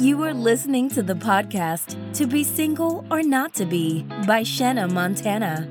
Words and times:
You 0.00 0.24
are 0.24 0.34
listening 0.34 0.88
to 0.90 1.04
the 1.04 1.14
podcast 1.14 1.96
To 2.14 2.26
Be 2.26 2.42
Single 2.42 3.06
or 3.12 3.22
Not 3.22 3.54
to 3.54 3.64
Be 3.64 4.02
by 4.26 4.42
Shaanah 4.42 4.90
Montanna, 4.90 5.70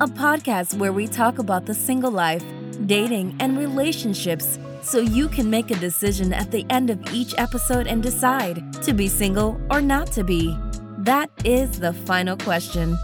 a 0.00 0.06
podcast 0.06 0.78
where 0.78 0.94
we 0.94 1.06
talk 1.06 1.38
about 1.38 1.66
the 1.66 1.74
single 1.74 2.10
life, 2.10 2.42
dating, 2.86 3.36
and 3.40 3.58
relationships 3.58 4.58
so 4.82 4.98
you 4.98 5.28
can 5.28 5.50
make 5.50 5.70
a 5.70 5.76
decision 5.76 6.32
at 6.32 6.50
the 6.50 6.64
end 6.70 6.88
of 6.88 6.98
each 7.12 7.34
episode 7.36 7.86
and 7.86 8.02
decide 8.02 8.62
to 8.82 8.94
be 8.94 9.08
single 9.08 9.60
or 9.70 9.82
not 9.82 10.10
to 10.12 10.24
be. 10.24 10.56
That 11.00 11.30
is 11.44 11.78
the 11.80 11.92
final 11.92 12.38
question. 12.38 12.96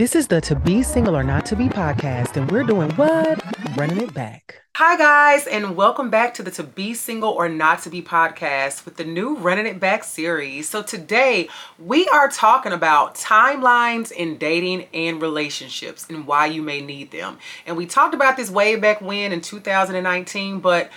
This 0.00 0.16
is 0.16 0.28
the 0.28 0.40
To 0.40 0.56
Be 0.56 0.82
Single 0.82 1.14
or 1.14 1.22
Not 1.22 1.44
to 1.44 1.56
Be 1.56 1.68
podcast, 1.68 2.34
and 2.38 2.50
we're 2.50 2.64
doing 2.64 2.90
what? 2.92 3.38
Running 3.76 4.00
it 4.00 4.14
back. 4.14 4.62
Hi, 4.76 4.96
guys, 4.96 5.46
and 5.46 5.76
welcome 5.76 6.08
back 6.08 6.32
to 6.34 6.42
the 6.42 6.50
To 6.52 6.62
Be 6.62 6.94
Single 6.94 7.28
or 7.28 7.50
Not 7.50 7.82
to 7.82 7.90
Be 7.90 8.00
podcast 8.00 8.86
with 8.86 8.96
the 8.96 9.04
new 9.04 9.36
Running 9.36 9.66
It 9.66 9.78
Back 9.78 10.04
series. 10.04 10.70
So, 10.70 10.82
today 10.82 11.50
we 11.78 12.08
are 12.08 12.30
talking 12.30 12.72
about 12.72 13.14
timelines 13.14 14.10
in 14.10 14.38
dating 14.38 14.86
and 14.94 15.20
relationships 15.20 16.06
and 16.08 16.26
why 16.26 16.46
you 16.46 16.62
may 16.62 16.80
need 16.80 17.10
them. 17.10 17.36
And 17.66 17.76
we 17.76 17.84
talked 17.84 18.14
about 18.14 18.38
this 18.38 18.50
way 18.50 18.76
back 18.76 19.02
when 19.02 19.34
in 19.34 19.42
2019, 19.42 20.60
but 20.60 20.90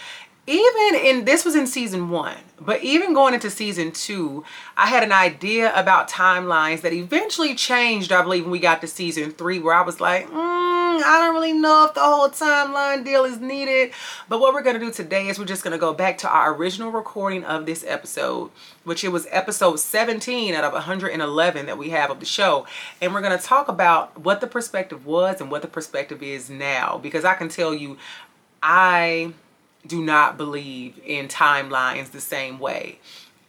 even 0.45 0.95
in 0.95 1.25
this 1.25 1.45
was 1.45 1.55
in 1.55 1.67
season 1.67 2.09
one, 2.09 2.37
but 2.59 2.83
even 2.83 3.13
going 3.13 3.33
into 3.33 3.49
season 3.49 3.91
two, 3.91 4.43
I 4.75 4.87
had 4.87 5.03
an 5.03 5.11
idea 5.11 5.73
about 5.73 6.09
timelines 6.09 6.81
that 6.81 6.91
eventually 6.91 7.55
changed. 7.55 8.11
I 8.11 8.21
believe 8.21 8.43
when 8.43 8.51
we 8.51 8.59
got 8.59 8.81
to 8.81 8.87
season 8.87 9.31
three, 9.31 9.59
where 9.59 9.73
I 9.73 9.81
was 9.81 10.01
like, 10.01 10.27
mm, 10.27 10.33
I 10.33 11.19
don't 11.21 11.33
really 11.33 11.53
know 11.53 11.85
if 11.85 11.93
the 11.93 12.01
whole 12.01 12.29
timeline 12.29 13.05
deal 13.05 13.23
is 13.23 13.39
needed. 13.39 13.91
But 14.27 14.39
what 14.39 14.53
we're 14.53 14.63
going 14.63 14.79
to 14.79 14.85
do 14.85 14.91
today 14.91 15.27
is 15.29 15.39
we're 15.39 15.45
just 15.45 15.63
going 15.63 15.71
to 15.71 15.77
go 15.77 15.93
back 15.93 16.17
to 16.19 16.29
our 16.29 16.53
original 16.53 16.91
recording 16.91 17.45
of 17.45 17.65
this 17.65 17.85
episode, 17.87 18.51
which 18.83 19.03
it 19.05 19.09
was 19.09 19.27
episode 19.31 19.79
17 19.79 20.53
out 20.53 20.65
of 20.65 20.73
111 20.73 21.65
that 21.65 21.77
we 21.77 21.89
have 21.91 22.11
of 22.11 22.19
the 22.19 22.25
show. 22.25 22.67
And 23.01 23.13
we're 23.13 23.21
going 23.21 23.37
to 23.37 23.43
talk 23.43 23.69
about 23.69 24.19
what 24.19 24.41
the 24.41 24.47
perspective 24.47 25.05
was 25.05 25.39
and 25.39 25.49
what 25.49 25.61
the 25.61 25.67
perspective 25.69 26.21
is 26.21 26.49
now. 26.49 26.99
Because 27.01 27.23
I 27.23 27.33
can 27.33 27.47
tell 27.47 27.73
you, 27.73 27.97
I 28.61 29.33
do 29.85 30.01
not 30.03 30.37
believe 30.37 30.99
in 31.05 31.27
timelines 31.27 32.11
the 32.11 32.21
same 32.21 32.59
way. 32.59 32.99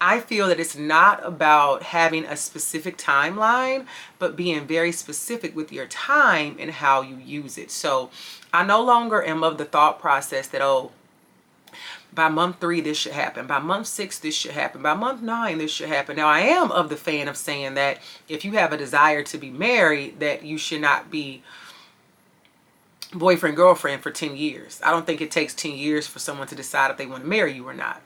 I 0.01 0.21
feel 0.21 0.49
that 0.49 0.61
it's 0.61 0.77
not 0.77 1.25
about 1.25 1.83
having 1.85 2.25
a 2.25 2.37
specific 2.37 2.99
timeline, 2.99 3.87
but 4.19 4.37
being 4.37 4.67
very 4.67 4.93
specific 4.93 5.55
with 5.57 5.73
your 5.73 5.87
time 5.87 6.57
and 6.59 6.71
how 6.71 7.01
you 7.01 7.17
use 7.17 7.57
it. 7.57 7.71
So 7.71 8.11
I 8.53 8.65
no 8.65 8.83
longer 8.83 9.23
am 9.23 9.43
of 9.43 9.57
the 9.57 9.65
thought 9.65 10.01
process 10.01 10.49
that, 10.49 10.61
oh, 10.61 10.93
by 12.13 12.29
month 12.29 12.61
three, 12.61 12.81
this 12.81 12.98
should 12.98 13.13
happen. 13.13 13.47
By 13.47 13.59
month 13.59 13.87
six, 13.87 14.19
this 14.19 14.35
should 14.35 14.53
happen. 14.53 14.83
By 14.83 14.95
month 14.95 15.23
nine, 15.23 15.59
this 15.59 15.71
should 15.71 15.89
happen. 15.89 16.17
Now, 16.17 16.29
I 16.29 16.41
am 16.41 16.71
of 16.71 16.89
the 16.89 16.97
fan 16.97 17.27
of 17.27 17.37
saying 17.37 17.75
that 17.75 17.98
if 18.29 18.45
you 18.45 18.53
have 18.53 18.73
a 18.73 18.77
desire 18.77 19.23
to 19.25 19.39
be 19.39 19.51
married, 19.51 20.21
that 20.21 20.45
you 20.45 20.59
should 20.59 20.81
not 20.81 21.11
be 21.11 21.43
boyfriend 23.15 23.57
girlfriend 23.57 24.03
for 24.03 24.11
10 24.11 24.37
years. 24.37 24.81
I 24.84 24.91
don't 24.91 25.07
think 25.07 25.20
it 25.20 25.31
takes 25.31 25.55
10 25.55 25.73
years 25.73 26.07
for 26.07 26.19
someone 26.19 26.48
to 26.48 26.55
decide 26.55 26.91
if 26.91 26.97
they 26.97 27.07
want 27.07 27.23
to 27.23 27.29
marry 27.29 27.55
you 27.55 27.67
or 27.67 27.75
not. 27.75 28.03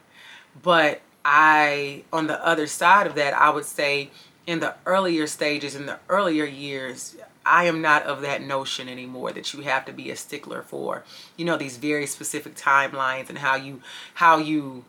But 0.62 1.00
I 1.24 2.04
on 2.12 2.26
the 2.26 2.44
other 2.44 2.66
side 2.66 3.06
of 3.06 3.14
that, 3.16 3.34
I 3.34 3.50
would 3.50 3.64
say 3.64 4.10
in 4.46 4.60
the 4.60 4.74
earlier 4.86 5.26
stages 5.26 5.74
in 5.74 5.86
the 5.86 5.98
earlier 6.08 6.44
years, 6.44 7.16
I 7.44 7.64
am 7.64 7.80
not 7.80 8.04
of 8.04 8.22
that 8.22 8.42
notion 8.42 8.88
anymore 8.88 9.32
that 9.32 9.52
you 9.52 9.60
have 9.62 9.84
to 9.86 9.92
be 9.92 10.10
a 10.10 10.16
stickler 10.16 10.62
for, 10.62 11.04
you 11.36 11.44
know, 11.44 11.56
these 11.56 11.76
very 11.76 12.06
specific 12.06 12.54
timelines 12.54 13.28
and 13.28 13.38
how 13.38 13.56
you 13.56 13.82
how 14.14 14.38
you 14.38 14.84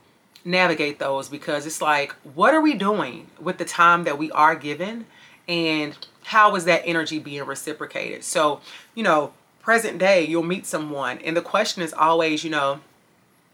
navigate 0.46 1.00
those 1.00 1.28
because 1.28 1.66
it's 1.66 1.82
like 1.82 2.14
what 2.34 2.54
are 2.54 2.62
we 2.62 2.74
doing 2.74 3.28
with 3.40 3.58
the 3.58 3.66
time 3.66 4.06
that 4.06 4.18
we 4.18 4.32
are 4.32 4.56
given 4.56 5.06
and 5.48 5.98
how 6.24 6.56
is 6.56 6.66
that 6.66 6.84
energy 6.86 7.20
being 7.20 7.44
reciprocated? 7.44 8.24
So, 8.24 8.62
you 8.94 9.04
know, 9.04 9.34
present 9.70 10.00
day, 10.00 10.26
you'll 10.26 10.42
meet 10.42 10.66
someone, 10.66 11.20
and 11.20 11.38
the 11.38 11.44
question 11.44 11.84
is 11.84 11.94
always, 11.94 12.44
you 12.44 12.50
know, 12.50 12.80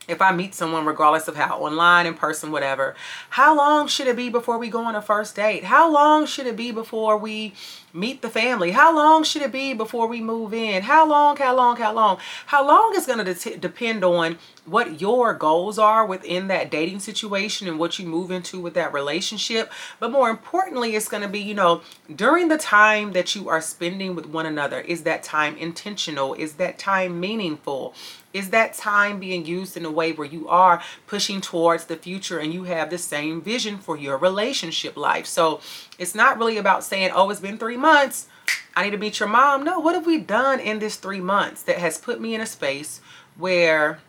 if 0.07 0.21
I 0.21 0.31
meet 0.31 0.53
someone, 0.53 0.85
regardless 0.85 1.27
of 1.27 1.35
how 1.35 1.59
online, 1.59 2.05
in 2.05 2.13
person, 2.13 2.51
whatever, 2.51 2.95
how 3.31 3.55
long 3.55 3.87
should 3.87 4.07
it 4.07 4.15
be 4.15 4.29
before 4.29 4.57
we 4.57 4.69
go 4.69 4.83
on 4.83 4.95
a 4.95 5.01
first 5.01 5.35
date? 5.35 5.65
How 5.65 5.91
long 5.91 6.25
should 6.25 6.47
it 6.47 6.55
be 6.55 6.71
before 6.71 7.17
we 7.17 7.53
meet 7.93 8.21
the 8.21 8.29
family? 8.29 8.71
How 8.71 8.93
long 8.93 9.23
should 9.23 9.41
it 9.41 9.51
be 9.51 9.73
before 9.73 10.07
we 10.07 10.21
move 10.21 10.53
in? 10.53 10.83
How 10.83 11.07
long, 11.07 11.37
how 11.37 11.55
long, 11.55 11.77
how 11.77 11.93
long? 11.93 12.19
How 12.47 12.65
long 12.65 12.93
is 12.95 13.05
going 13.05 13.23
to 13.23 13.33
de- 13.33 13.57
depend 13.57 14.03
on 14.03 14.37
what 14.65 14.99
your 14.99 15.33
goals 15.33 15.77
are 15.77 16.05
within 16.05 16.47
that 16.47 16.71
dating 16.71 16.99
situation 16.99 17.67
and 17.67 17.77
what 17.79 17.99
you 17.99 18.05
move 18.05 18.31
into 18.31 18.59
with 18.59 18.73
that 18.73 18.91
relationship. 18.91 19.71
But 19.99 20.11
more 20.11 20.29
importantly, 20.29 20.95
it's 20.95 21.07
going 21.07 21.23
to 21.23 21.29
be, 21.29 21.39
you 21.39 21.53
know, 21.53 21.81
during 22.13 22.47
the 22.47 22.57
time 22.57 23.13
that 23.13 23.35
you 23.35 23.47
are 23.47 23.61
spending 23.61 24.15
with 24.15 24.25
one 24.25 24.45
another, 24.45 24.79
is 24.79 25.03
that 25.03 25.23
time 25.23 25.55
intentional? 25.57 26.33
Is 26.33 26.53
that 26.53 26.79
time 26.79 27.19
meaningful? 27.19 27.93
Is 28.35 28.49
that 28.49 28.73
time 28.73 29.17
being 29.17 29.45
used 29.45 29.77
in 29.77 29.85
a 29.85 29.89
way 29.89 30.11
where 30.11 30.27
you 30.27 30.49
are 30.49 30.83
pushing 31.07 31.39
towards 31.39 31.85
the 31.85 31.95
future 31.95 32.37
and 32.37 32.53
you 32.53 32.65
have 32.65 32.89
the 32.89 32.97
same 32.97 33.41
vision 33.41 33.77
for 33.77 33.95
your 33.95 34.17
relationship 34.17 34.97
life? 34.97 35.25
So 35.25 35.61
it's 35.97 36.13
not 36.13 36.37
really 36.37 36.57
about 36.57 36.83
saying, 36.83 37.11
oh, 37.15 37.29
it's 37.29 37.39
been 37.39 37.57
three 37.57 37.77
months. 37.77 38.27
I 38.75 38.83
need 38.83 38.91
to 38.91 38.97
meet 38.97 39.21
your 39.21 39.29
mom. 39.29 39.63
No, 39.63 39.79
what 39.79 39.95
have 39.95 40.05
we 40.05 40.17
done 40.17 40.59
in 40.59 40.79
this 40.79 40.97
three 40.97 41.21
months 41.21 41.63
that 41.63 41.77
has 41.77 41.97
put 41.97 42.19
me 42.19 42.35
in 42.35 42.41
a 42.41 42.45
space 42.45 42.99
where, 43.37 43.99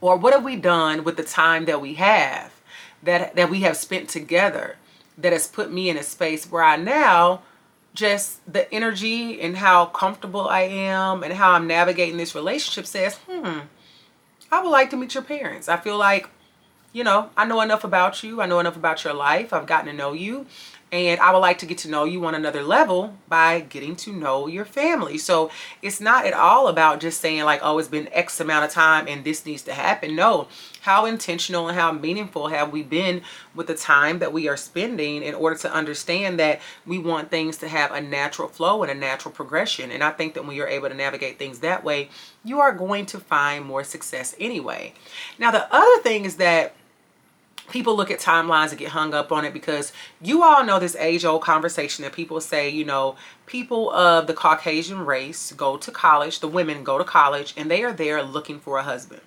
or 0.00 0.16
what 0.16 0.32
have 0.32 0.42
we 0.42 0.56
done 0.56 1.04
with 1.04 1.18
the 1.18 1.22
time 1.22 1.66
that 1.66 1.82
we 1.82 1.94
have, 1.94 2.54
that, 3.02 3.36
that 3.36 3.50
we 3.50 3.60
have 3.60 3.76
spent 3.76 4.08
together, 4.08 4.76
that 5.18 5.34
has 5.34 5.46
put 5.46 5.70
me 5.70 5.90
in 5.90 5.98
a 5.98 6.02
space 6.02 6.50
where 6.50 6.64
I 6.64 6.76
now 6.76 7.42
just 7.98 8.40
the 8.50 8.72
energy 8.72 9.40
and 9.40 9.56
how 9.56 9.86
comfortable 9.86 10.48
I 10.48 10.60
am 10.60 11.24
and 11.24 11.32
how 11.32 11.50
I'm 11.50 11.66
navigating 11.66 12.16
this 12.16 12.32
relationship 12.32 12.86
says, 12.86 13.16
hmm, 13.28 13.58
I 14.52 14.62
would 14.62 14.70
like 14.70 14.90
to 14.90 14.96
meet 14.96 15.14
your 15.14 15.24
parents. 15.24 15.68
I 15.68 15.78
feel 15.78 15.98
like, 15.98 16.28
you 16.92 17.02
know, 17.02 17.30
I 17.36 17.44
know 17.44 17.60
enough 17.60 17.82
about 17.82 18.22
you. 18.22 18.40
I 18.40 18.46
know 18.46 18.60
enough 18.60 18.76
about 18.76 19.02
your 19.02 19.14
life. 19.14 19.52
I've 19.52 19.66
gotten 19.66 19.86
to 19.86 19.92
know 19.92 20.12
you. 20.12 20.46
And 20.90 21.20
I 21.20 21.32
would 21.32 21.40
like 21.40 21.58
to 21.58 21.66
get 21.66 21.78
to 21.78 21.90
know 21.90 22.04
you 22.04 22.24
on 22.24 22.34
another 22.34 22.62
level 22.62 23.14
by 23.28 23.60
getting 23.60 23.94
to 23.96 24.12
know 24.12 24.46
your 24.46 24.64
family. 24.64 25.18
So 25.18 25.50
it's 25.82 26.00
not 26.00 26.24
at 26.24 26.32
all 26.32 26.68
about 26.68 27.00
just 27.00 27.20
saying, 27.20 27.44
like, 27.44 27.60
oh, 27.62 27.78
it's 27.78 27.88
been 27.88 28.08
X 28.12 28.40
amount 28.40 28.64
of 28.64 28.70
time 28.70 29.06
and 29.06 29.22
this 29.22 29.44
needs 29.44 29.62
to 29.64 29.74
happen. 29.74 30.16
No, 30.16 30.48
how 30.80 31.04
intentional 31.04 31.68
and 31.68 31.76
how 31.76 31.92
meaningful 31.92 32.48
have 32.48 32.72
we 32.72 32.82
been 32.82 33.20
with 33.54 33.66
the 33.66 33.74
time 33.74 34.20
that 34.20 34.32
we 34.32 34.48
are 34.48 34.56
spending 34.56 35.22
in 35.22 35.34
order 35.34 35.56
to 35.56 35.72
understand 35.72 36.38
that 36.38 36.60
we 36.86 36.98
want 36.98 37.30
things 37.30 37.58
to 37.58 37.68
have 37.68 37.92
a 37.92 38.00
natural 38.00 38.48
flow 38.48 38.82
and 38.82 38.90
a 38.90 38.94
natural 38.94 39.34
progression. 39.34 39.90
And 39.90 40.02
I 40.02 40.10
think 40.10 40.32
that 40.34 40.46
when 40.46 40.56
you're 40.56 40.68
able 40.68 40.88
to 40.88 40.94
navigate 40.94 41.38
things 41.38 41.58
that 41.58 41.84
way, 41.84 42.08
you 42.44 42.60
are 42.60 42.72
going 42.72 43.04
to 43.06 43.20
find 43.20 43.64
more 43.64 43.84
success 43.84 44.34
anyway. 44.40 44.94
Now, 45.38 45.50
the 45.50 45.66
other 45.70 46.02
thing 46.02 46.24
is 46.24 46.36
that 46.36 46.74
people 47.70 47.96
look 47.96 48.10
at 48.10 48.18
timelines 48.18 48.70
and 48.70 48.78
get 48.78 48.90
hung 48.90 49.14
up 49.14 49.30
on 49.32 49.44
it 49.44 49.52
because 49.52 49.92
you 50.20 50.42
all 50.42 50.64
know 50.64 50.78
this 50.78 50.96
age 50.96 51.24
old 51.24 51.42
conversation 51.42 52.02
that 52.02 52.12
people 52.12 52.40
say, 52.40 52.68
you 52.68 52.84
know, 52.84 53.16
people 53.46 53.90
of 53.90 54.26
the 54.26 54.34
Caucasian 54.34 55.04
race 55.04 55.52
go 55.52 55.76
to 55.76 55.90
college, 55.90 56.40
the 56.40 56.48
women 56.48 56.84
go 56.84 56.98
to 56.98 57.04
college, 57.04 57.54
and 57.56 57.70
they 57.70 57.82
are 57.84 57.92
there 57.92 58.22
looking 58.22 58.58
for 58.58 58.78
a 58.78 58.82
husband. 58.82 59.22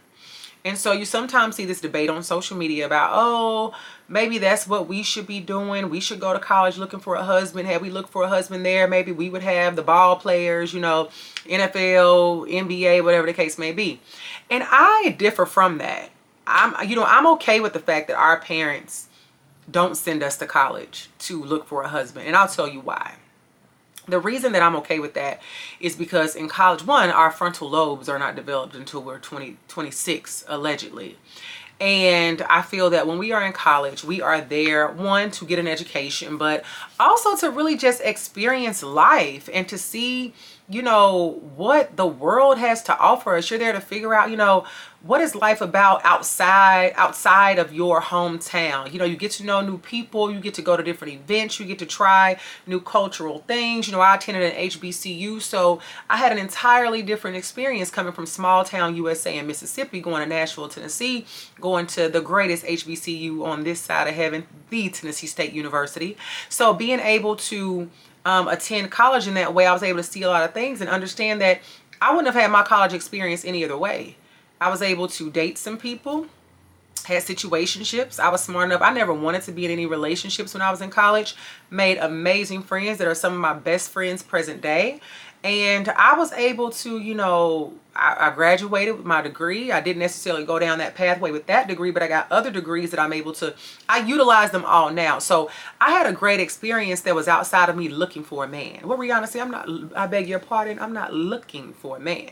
And 0.63 0.77
so 0.77 0.91
you 0.91 1.05
sometimes 1.05 1.55
see 1.55 1.65
this 1.65 1.81
debate 1.81 2.09
on 2.09 2.21
social 2.21 2.55
media 2.55 2.85
about, 2.85 3.11
oh, 3.13 3.73
maybe 4.07 4.37
that's 4.37 4.67
what 4.67 4.87
we 4.87 5.01
should 5.01 5.25
be 5.25 5.39
doing. 5.39 5.89
We 5.89 5.99
should 5.99 6.19
go 6.19 6.33
to 6.33 6.39
college 6.39 6.77
looking 6.77 6.99
for 6.99 7.15
a 7.15 7.23
husband. 7.23 7.67
Had 7.67 7.81
we 7.81 7.89
looked 7.89 8.11
for 8.11 8.23
a 8.23 8.27
husband 8.27 8.63
there, 8.63 8.87
maybe 8.87 9.11
we 9.11 9.29
would 9.29 9.41
have 9.41 9.75
the 9.75 9.81
ball 9.81 10.17
players, 10.17 10.71
you 10.71 10.79
know, 10.79 11.09
NFL, 11.45 12.47
NBA, 12.47 13.03
whatever 13.03 13.25
the 13.25 13.33
case 13.33 13.57
may 13.57 13.71
be. 13.71 13.99
And 14.51 14.63
I 14.67 15.15
differ 15.17 15.47
from 15.47 15.79
that. 15.79 16.11
I'm 16.51 16.89
you 16.89 16.95
know, 16.95 17.05
I'm 17.05 17.27
okay 17.33 17.59
with 17.59 17.73
the 17.73 17.79
fact 17.79 18.07
that 18.07 18.17
our 18.17 18.39
parents 18.39 19.07
don't 19.69 19.95
send 19.95 20.23
us 20.23 20.37
to 20.37 20.45
college 20.45 21.09
to 21.19 21.43
look 21.43 21.67
for 21.67 21.83
a 21.83 21.87
husband. 21.87 22.27
And 22.27 22.35
I'll 22.35 22.47
tell 22.47 22.67
you 22.67 22.81
why. 22.81 23.15
The 24.07 24.19
reason 24.19 24.51
that 24.53 24.61
I'm 24.61 24.75
okay 24.77 24.99
with 24.99 25.13
that 25.13 25.41
is 25.79 25.95
because 25.95 26.35
in 26.35 26.49
college, 26.49 26.85
one, 26.85 27.09
our 27.09 27.31
frontal 27.31 27.69
lobes 27.69 28.09
are 28.09 28.17
not 28.17 28.35
developed 28.35 28.75
until 28.75 29.01
we're 29.01 29.19
20, 29.19 29.57
26, 29.67 30.43
allegedly. 30.47 31.17
And 31.79 32.43
I 32.43 32.61
feel 32.61 32.91
that 32.91 33.07
when 33.07 33.17
we 33.17 33.31
are 33.31 33.43
in 33.43 33.53
college, 33.53 34.03
we 34.03 34.21
are 34.21 34.39
there, 34.39 34.87
one, 34.87 35.31
to 35.31 35.45
get 35.45 35.57
an 35.57 35.67
education, 35.67 36.37
but 36.37 36.63
also 36.99 37.35
to 37.37 37.49
really 37.49 37.75
just 37.75 38.01
experience 38.01 38.83
life 38.83 39.49
and 39.51 39.67
to 39.67 39.77
see 39.77 40.33
you 40.71 40.81
know, 40.81 41.41
what 41.55 41.97
the 41.97 42.07
world 42.07 42.57
has 42.57 42.81
to 42.83 42.97
offer 42.97 43.35
us. 43.35 43.49
You're 43.49 43.59
there 43.59 43.73
to 43.73 43.81
figure 43.81 44.13
out, 44.13 44.31
you 44.31 44.37
know, 44.37 44.65
what 45.03 45.19
is 45.19 45.35
life 45.35 45.61
about 45.61 46.05
outside 46.05 46.93
outside 46.95 47.57
of 47.59 47.73
your 47.73 48.01
hometown. 48.01 48.93
You 48.93 48.99
know, 48.99 49.05
you 49.05 49.17
get 49.17 49.31
to 49.31 49.43
know 49.43 49.61
new 49.61 49.79
people, 49.79 50.31
you 50.31 50.39
get 50.39 50.53
to 50.55 50.61
go 50.61 50.77
to 50.77 50.83
different 50.83 51.15
events, 51.15 51.59
you 51.59 51.65
get 51.65 51.79
to 51.79 51.85
try 51.85 52.39
new 52.67 52.79
cultural 52.79 53.39
things. 53.39 53.87
You 53.87 53.93
know, 53.93 53.99
I 53.99 54.15
attended 54.15 54.53
an 54.53 54.69
HBCU, 54.69 55.41
so 55.41 55.81
I 56.09 56.17
had 56.17 56.31
an 56.31 56.37
entirely 56.37 57.01
different 57.01 57.35
experience 57.35 57.89
coming 57.89 58.13
from 58.13 58.25
small 58.25 58.63
town 58.63 58.95
USA 58.95 59.37
in 59.37 59.47
Mississippi, 59.47 59.99
going 59.99 60.21
to 60.21 60.29
Nashville, 60.29 60.69
Tennessee, 60.69 61.25
going 61.59 61.87
to 61.87 62.07
the 62.07 62.21
greatest 62.21 62.63
HBCU 62.63 63.43
on 63.43 63.63
this 63.63 63.81
side 63.81 64.07
of 64.07 64.13
heaven, 64.13 64.45
the 64.69 64.89
Tennessee 64.89 65.27
State 65.27 65.51
University. 65.51 66.15
So 66.47 66.73
being 66.73 66.99
able 66.99 67.35
to 67.37 67.89
um, 68.25 68.47
attend 68.47 68.91
college 68.91 69.27
in 69.27 69.33
that 69.35 69.53
way, 69.53 69.65
I 69.65 69.73
was 69.73 69.83
able 69.83 69.99
to 69.99 70.03
see 70.03 70.21
a 70.23 70.29
lot 70.29 70.43
of 70.43 70.53
things 70.53 70.81
and 70.81 70.89
understand 70.89 71.41
that 71.41 71.61
I 72.01 72.11
wouldn't 72.11 72.33
have 72.33 72.41
had 72.41 72.51
my 72.51 72.63
college 72.63 72.93
experience 72.93 73.45
any 73.45 73.63
other 73.63 73.77
way. 73.77 74.17
I 74.59 74.69
was 74.69 74.81
able 74.81 75.07
to 75.07 75.31
date 75.31 75.57
some 75.57 75.77
people, 75.77 76.27
had 77.05 77.23
situationships. 77.23 78.19
I 78.19 78.29
was 78.29 78.43
smart 78.43 78.69
enough. 78.69 78.81
I 78.81 78.93
never 78.93 79.13
wanted 79.13 79.41
to 79.43 79.51
be 79.51 79.65
in 79.65 79.71
any 79.71 79.85
relationships 79.85 80.53
when 80.53 80.61
I 80.61 80.69
was 80.69 80.81
in 80.81 80.89
college. 80.89 81.35
Made 81.69 81.97
amazing 81.97 82.63
friends 82.63 82.99
that 82.99 83.07
are 83.07 83.15
some 83.15 83.33
of 83.33 83.39
my 83.39 83.53
best 83.53 83.89
friends 83.89 84.21
present 84.21 84.61
day. 84.61 85.01
And 85.43 85.89
I 85.89 86.15
was 86.15 86.31
able 86.33 86.69
to, 86.71 86.99
you 86.99 87.15
know, 87.15 87.73
I, 87.95 88.27
I, 88.27 88.29
graduated 88.31 88.97
with 88.97 89.05
my 89.05 89.21
degree. 89.21 89.71
I 89.71 89.81
didn't 89.81 89.99
necessarily 89.99 90.45
go 90.45 90.59
down 90.59 90.77
that 90.79 90.95
pathway 90.95 91.31
with 91.31 91.47
that 91.47 91.67
degree, 91.67 91.91
but 91.91 92.01
I 92.01 92.07
got 92.07 92.31
other 92.31 92.49
degrees 92.49 92.91
that 92.91 92.99
I'm 92.99 93.11
able 93.11 93.33
to, 93.33 93.53
I 93.89 93.99
utilize 93.99 94.51
them 94.51 94.63
all 94.63 94.91
now. 94.91 95.19
So 95.19 95.49
I 95.79 95.91
had 95.91 96.07
a 96.07 96.13
great 96.13 96.39
experience 96.39 97.01
that 97.01 97.15
was 97.15 97.27
outside 97.27 97.69
of 97.69 97.75
me 97.75 97.89
looking 97.89 98.23
for 98.23 98.45
a 98.45 98.47
man. 98.47 98.87
What 98.87 98.99
Rihanna 98.99 99.27
said, 99.27 99.41
I'm 99.41 99.51
not, 99.51 99.67
I 99.95 100.07
beg 100.07 100.29
your 100.29 100.39
pardon, 100.39 100.79
I'm 100.79 100.93
not 100.93 101.13
looking 101.13 101.73
for 101.73 101.97
a 101.97 101.99
man. 101.99 102.31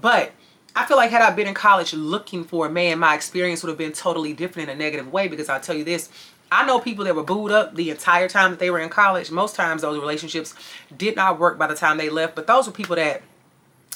But 0.00 0.32
I 0.76 0.86
feel 0.86 0.96
like 0.96 1.10
had 1.10 1.20
I 1.20 1.34
been 1.34 1.48
in 1.48 1.54
college 1.54 1.92
looking 1.92 2.44
for 2.44 2.66
a 2.66 2.70
man, 2.70 2.98
my 2.98 3.14
experience 3.14 3.62
would 3.62 3.70
have 3.70 3.78
been 3.78 3.92
totally 3.92 4.32
different 4.32 4.70
in 4.70 4.76
a 4.76 4.78
negative 4.78 5.12
way 5.12 5.26
because 5.26 5.48
I'll 5.48 5.60
tell 5.60 5.76
you 5.76 5.84
this, 5.84 6.10
I 6.52 6.64
know 6.66 6.78
people 6.78 7.06
that 7.06 7.16
were 7.16 7.24
booed 7.24 7.50
up 7.50 7.74
the 7.74 7.90
entire 7.90 8.28
time 8.28 8.50
that 8.50 8.58
they 8.58 8.70
were 8.70 8.78
in 8.78 8.90
college. 8.90 9.30
Most 9.30 9.56
times 9.56 9.82
those 9.82 9.98
relationships 9.98 10.54
did 10.96 11.16
not 11.16 11.38
work 11.38 11.58
by 11.58 11.66
the 11.66 11.74
time 11.74 11.96
they 11.96 12.10
left. 12.10 12.34
But 12.34 12.46
those 12.46 12.66
were 12.66 12.72
people 12.72 12.96
that 12.96 13.22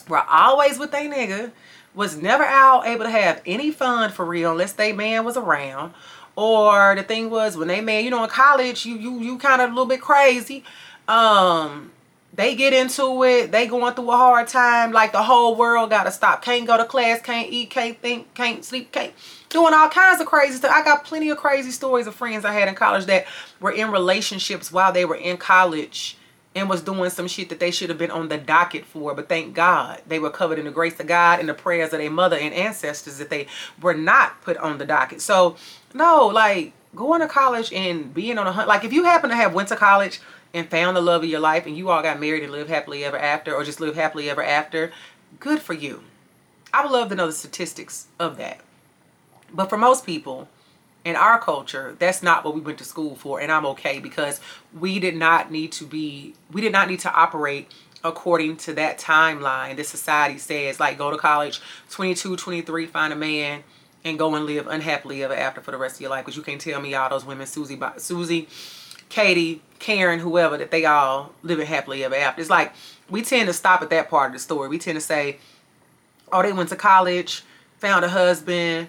were 0.08 0.22
always 0.28 0.78
with 0.78 0.90
their 0.90 1.10
nigga, 1.10 1.52
was 1.94 2.16
never 2.16 2.44
out 2.44 2.86
able 2.86 3.04
to 3.04 3.10
have 3.10 3.40
any 3.46 3.70
fun 3.70 4.10
for 4.10 4.24
real 4.24 4.52
unless 4.52 4.72
they 4.72 4.92
man 4.92 5.24
was 5.24 5.36
around. 5.36 5.94
Or 6.36 6.94
the 6.94 7.02
thing 7.02 7.30
was 7.30 7.56
when 7.56 7.68
they 7.68 7.80
man, 7.80 8.04
you 8.04 8.10
know, 8.10 8.22
in 8.22 8.28
college, 8.28 8.84
you 8.84 8.96
you 8.96 9.20
you 9.20 9.38
kind 9.38 9.62
of 9.62 9.70
a 9.70 9.72
little 9.72 9.86
bit 9.86 10.02
crazy. 10.02 10.64
Um, 11.08 11.92
they 12.34 12.54
get 12.54 12.74
into 12.74 13.24
it, 13.24 13.50
they 13.50 13.66
going 13.66 13.94
through 13.94 14.10
a 14.10 14.16
hard 14.16 14.46
time, 14.46 14.92
like 14.92 15.12
the 15.12 15.22
whole 15.22 15.56
world 15.56 15.88
gotta 15.88 16.10
stop. 16.10 16.42
Can't 16.42 16.66
go 16.66 16.76
to 16.76 16.84
class, 16.84 17.22
can't 17.22 17.50
eat, 17.50 17.70
can't 17.70 17.98
think, 18.02 18.34
can't 18.34 18.62
sleep, 18.62 18.92
can't 18.92 19.14
doing 19.48 19.72
all 19.72 19.88
kinds 19.88 20.20
of 20.20 20.26
crazy 20.26 20.58
stuff. 20.58 20.70
I 20.70 20.84
got 20.84 21.04
plenty 21.04 21.30
of 21.30 21.38
crazy 21.38 21.70
stories 21.70 22.06
of 22.06 22.14
friends 22.14 22.44
I 22.44 22.52
had 22.52 22.68
in 22.68 22.74
college 22.74 23.06
that 23.06 23.26
were 23.58 23.70
in 23.72 23.90
relationships 23.90 24.70
while 24.70 24.92
they 24.92 25.06
were 25.06 25.16
in 25.16 25.38
college 25.38 26.18
and 26.56 26.70
was 26.70 26.80
doing 26.80 27.10
some 27.10 27.28
shit 27.28 27.50
that 27.50 27.60
they 27.60 27.70
should 27.70 27.90
have 27.90 27.98
been 27.98 28.10
on 28.10 28.28
the 28.28 28.38
docket 28.38 28.86
for. 28.86 29.14
But 29.14 29.28
thank 29.28 29.54
God 29.54 30.00
they 30.06 30.18
were 30.18 30.30
covered 30.30 30.58
in 30.58 30.64
the 30.64 30.70
grace 30.70 30.98
of 30.98 31.06
God 31.06 31.38
and 31.38 31.48
the 31.48 31.54
prayers 31.54 31.92
of 31.92 32.00
their 32.00 32.10
mother 32.10 32.36
and 32.36 32.54
ancestors 32.54 33.18
that 33.18 33.28
they 33.28 33.46
were 33.80 33.94
not 33.94 34.40
put 34.40 34.56
on 34.56 34.78
the 34.78 34.86
docket. 34.86 35.20
So 35.20 35.56
no, 35.92 36.26
like 36.26 36.72
going 36.94 37.20
to 37.20 37.28
college 37.28 37.72
and 37.74 38.12
being 38.12 38.38
on 38.38 38.46
a 38.46 38.52
hunt. 38.52 38.68
Like 38.68 38.84
if 38.84 38.92
you 38.92 39.04
happen 39.04 39.28
to 39.28 39.36
have 39.36 39.52
went 39.52 39.68
to 39.68 39.76
college 39.76 40.20
and 40.54 40.66
found 40.68 40.96
the 40.96 41.02
love 41.02 41.22
of 41.22 41.28
your 41.28 41.40
life 41.40 41.66
and 41.66 41.76
you 41.76 41.90
all 41.90 42.02
got 42.02 42.18
married 42.18 42.42
and 42.42 42.50
live 42.50 42.68
happily 42.68 43.04
ever 43.04 43.18
after 43.18 43.54
or 43.54 43.62
just 43.62 43.78
live 43.78 43.94
happily 43.94 44.30
ever 44.30 44.42
after, 44.42 44.90
good 45.38 45.60
for 45.60 45.74
you. 45.74 46.02
I 46.72 46.82
would 46.82 46.90
love 46.90 47.10
to 47.10 47.14
know 47.14 47.26
the 47.26 47.32
statistics 47.32 48.06
of 48.18 48.38
that. 48.38 48.60
But 49.52 49.68
for 49.68 49.76
most 49.76 50.06
people 50.06 50.48
in 51.06 51.14
our 51.14 51.38
culture, 51.40 51.94
that's 52.00 52.20
not 52.20 52.44
what 52.44 52.52
we 52.52 52.60
went 52.60 52.78
to 52.78 52.84
school 52.84 53.14
for. 53.14 53.40
And 53.40 53.52
I'm 53.52 53.64
okay 53.66 54.00
because 54.00 54.40
we 54.76 54.98
did 54.98 55.14
not 55.14 55.52
need 55.52 55.70
to 55.72 55.86
be, 55.86 56.34
we 56.50 56.60
did 56.60 56.72
not 56.72 56.88
need 56.88 56.98
to 57.00 57.12
operate 57.12 57.70
according 58.02 58.56
to 58.56 58.72
that 58.72 58.98
timeline 58.98 59.76
that 59.76 59.86
society 59.86 60.36
says, 60.36 60.80
like 60.80 60.98
go 60.98 61.12
to 61.12 61.16
college, 61.16 61.60
22, 61.90 62.34
23, 62.36 62.86
find 62.86 63.12
a 63.12 63.16
man, 63.16 63.62
and 64.04 64.18
go 64.18 64.34
and 64.34 64.46
live 64.46 64.66
unhappily 64.66 65.22
ever 65.22 65.32
after 65.32 65.60
for 65.60 65.70
the 65.70 65.78
rest 65.78 65.94
of 65.94 66.00
your 66.00 66.10
life. 66.10 66.24
Because 66.24 66.36
you 66.36 66.42
can't 66.42 66.60
tell 66.60 66.80
me 66.80 66.92
all 66.96 67.08
those 67.08 67.24
women, 67.24 67.46
Susie, 67.46 67.80
Susie, 67.98 68.48
Katie, 69.08 69.62
Karen, 69.78 70.18
whoever, 70.18 70.58
that 70.58 70.72
they 70.72 70.86
all 70.86 71.32
living 71.44 71.66
happily 71.68 72.02
ever 72.02 72.16
after. 72.16 72.40
It's 72.40 72.50
like 72.50 72.72
we 73.08 73.22
tend 73.22 73.46
to 73.46 73.52
stop 73.52 73.80
at 73.80 73.90
that 73.90 74.10
part 74.10 74.30
of 74.30 74.32
the 74.32 74.40
story. 74.40 74.68
We 74.68 74.78
tend 74.78 74.96
to 74.96 75.00
say, 75.00 75.38
oh, 76.32 76.42
they 76.42 76.52
went 76.52 76.70
to 76.70 76.76
college, 76.76 77.44
found 77.78 78.04
a 78.04 78.08
husband, 78.08 78.88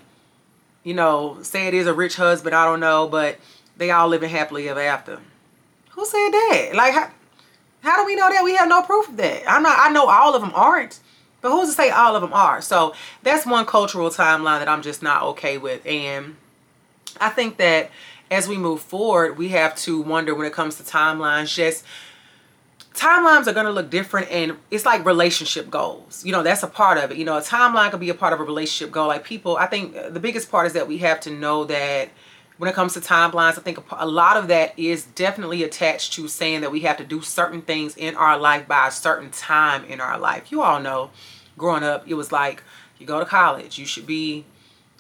you 0.87 0.93
know, 0.93 1.37
say 1.41 1.67
it 1.67 1.73
is 1.73 1.85
a 1.85 1.93
rich 1.93 2.15
husband, 2.15 2.55
I 2.55 2.63
don't 2.63 2.79
know, 2.79 3.09
but 3.09 3.37
they 3.75 3.91
all 3.91 4.07
living 4.07 4.29
happily 4.29 4.69
ever 4.69 4.79
after. 4.79 5.19
Who 5.89 6.05
said 6.05 6.29
that? 6.29 6.71
Like, 6.75 6.93
how, 6.93 7.11
how 7.81 7.97
do 7.97 8.05
we 8.05 8.15
know 8.15 8.29
that? 8.29 8.41
We 8.41 8.55
have 8.55 8.69
no 8.69 8.83
proof 8.83 9.09
of 9.09 9.17
that. 9.17 9.43
I'm 9.51 9.63
not, 9.63 9.77
I 9.77 9.91
know 9.91 10.07
all 10.07 10.33
of 10.33 10.41
them 10.41 10.53
aren't, 10.55 11.01
but 11.41 11.51
who's 11.51 11.67
to 11.67 11.75
say 11.75 11.89
all 11.89 12.15
of 12.15 12.21
them 12.21 12.31
are? 12.31 12.61
So 12.61 12.95
that's 13.21 13.45
one 13.45 13.65
cultural 13.65 14.09
timeline 14.09 14.59
that 14.59 14.69
I'm 14.69 14.81
just 14.81 15.03
not 15.03 15.23
okay 15.23 15.57
with. 15.57 15.85
And 15.85 16.37
I 17.19 17.31
think 17.31 17.57
that 17.57 17.91
as 18.31 18.47
we 18.47 18.57
move 18.57 18.79
forward, 18.79 19.37
we 19.37 19.49
have 19.49 19.75
to 19.79 20.01
wonder 20.01 20.33
when 20.33 20.47
it 20.47 20.53
comes 20.53 20.77
to 20.77 20.83
timelines, 20.83 21.53
just 21.53 21.83
timelines 22.97 23.47
are 23.47 23.53
going 23.53 23.65
to 23.65 23.71
look 23.71 23.89
different 23.89 24.29
and 24.31 24.57
it's 24.71 24.85
like 24.85 25.05
relationship 25.05 25.69
goals. 25.69 26.25
You 26.25 26.31
know 26.31 26.43
that's 26.43 26.63
a 26.63 26.67
part 26.67 26.97
of 26.97 27.11
it. 27.11 27.17
You 27.17 27.25
know 27.25 27.37
a 27.37 27.41
timeline 27.41 27.91
could 27.91 27.99
be 27.99 28.09
a 28.09 28.15
part 28.15 28.33
of 28.33 28.39
a 28.39 28.43
relationship 28.43 28.91
goal. 28.91 29.07
Like 29.07 29.23
people 29.23 29.55
i 29.57 29.67
think 29.67 29.95
uh, 29.95 30.09
the 30.09 30.19
biggest 30.19 30.51
part 30.51 30.67
is 30.67 30.73
that 30.73 30.87
we 30.87 30.97
have 30.99 31.19
to 31.21 31.29
know 31.29 31.63
that 31.65 32.09
when 32.57 32.69
it 32.69 32.73
comes 32.73 32.93
to 32.95 32.99
timelines 32.99 33.57
i 33.57 33.61
think 33.61 33.77
a 33.91 34.07
lot 34.07 34.35
of 34.35 34.47
that 34.47 34.77
is 34.77 35.05
definitely 35.05 35.63
attached 35.63 36.13
to 36.13 36.27
saying 36.27 36.61
that 36.61 36.71
we 36.71 36.81
have 36.81 36.97
to 36.97 37.05
do 37.05 37.21
certain 37.21 37.61
things 37.61 37.95
in 37.95 38.15
our 38.15 38.37
life 38.37 38.67
by 38.67 38.87
a 38.87 38.91
certain 38.91 39.29
time 39.29 39.85
in 39.85 40.01
our 40.01 40.17
life. 40.17 40.51
You 40.51 40.63
all 40.63 40.81
know 40.81 41.11
growing 41.57 41.83
up 41.83 42.03
it 42.07 42.15
was 42.15 42.31
like 42.31 42.63
you 42.99 43.05
go 43.05 43.19
to 43.19 43.25
college 43.25 43.77
you 43.77 43.85
should 43.85 44.07
be 44.07 44.45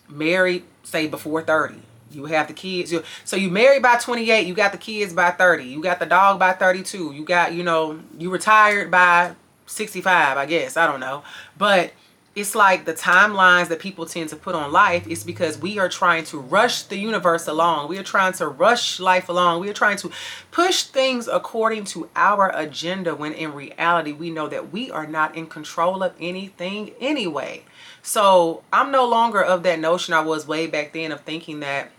married 0.09 0.63
say 0.83 1.07
before 1.07 1.41
30 1.41 1.81
you 2.11 2.25
have 2.25 2.47
the 2.47 2.53
kids. 2.53 2.93
So 3.25 3.35
you 3.35 3.49
married 3.49 3.81
by 3.81 3.97
28. 3.97 4.45
You 4.45 4.53
got 4.53 4.71
the 4.71 4.77
kids 4.77 5.13
by 5.13 5.31
30. 5.31 5.65
You 5.65 5.81
got 5.81 5.99
the 5.99 6.05
dog 6.05 6.39
by 6.39 6.53
32. 6.53 7.13
You 7.13 7.25
got, 7.25 7.53
you 7.53 7.63
know, 7.63 7.99
you 8.17 8.29
retired 8.29 8.89
by 8.91 9.35
65, 9.65 10.37
I 10.37 10.45
guess. 10.45 10.77
I 10.77 10.87
don't 10.87 10.99
know. 10.99 11.23
But 11.57 11.91
it's 12.37 12.53
like 12.53 12.85
the 12.85 12.93
timelines 12.93 13.67
that 13.69 13.79
people 13.79 14.05
tend 14.05 14.29
to 14.29 14.35
put 14.35 14.53
on 14.53 14.71
life 14.71 15.07
is 15.07 15.23
because 15.23 15.57
we 15.57 15.79
are 15.79 15.89
trying 15.89 16.23
to 16.25 16.39
rush 16.39 16.83
the 16.83 16.95
universe 16.95 17.47
along. 17.47 17.87
We 17.87 17.97
are 17.97 18.03
trying 18.03 18.33
to 18.33 18.47
rush 18.47 18.99
life 18.99 19.27
along. 19.27 19.61
We 19.61 19.71
are 19.71 19.73
trying 19.73 19.97
to 19.97 20.11
push 20.51 20.83
things 20.83 21.27
according 21.27 21.85
to 21.85 22.09
our 22.15 22.51
agenda 22.55 23.15
when 23.15 23.33
in 23.33 23.53
reality 23.53 24.11
we 24.11 24.29
know 24.29 24.47
that 24.49 24.71
we 24.71 24.91
are 24.91 25.07
not 25.07 25.35
in 25.35 25.47
control 25.47 26.03
of 26.03 26.13
anything 26.19 26.91
anyway. 27.01 27.63
So 28.03 28.61
I'm 28.71 28.91
no 28.91 29.07
longer 29.07 29.43
of 29.43 29.63
that 29.63 29.79
notion 29.79 30.13
I 30.13 30.21
was 30.21 30.45
way 30.45 30.67
back 30.67 30.93
then 30.93 31.11
of 31.11 31.21
thinking 31.21 31.61
that 31.61 31.89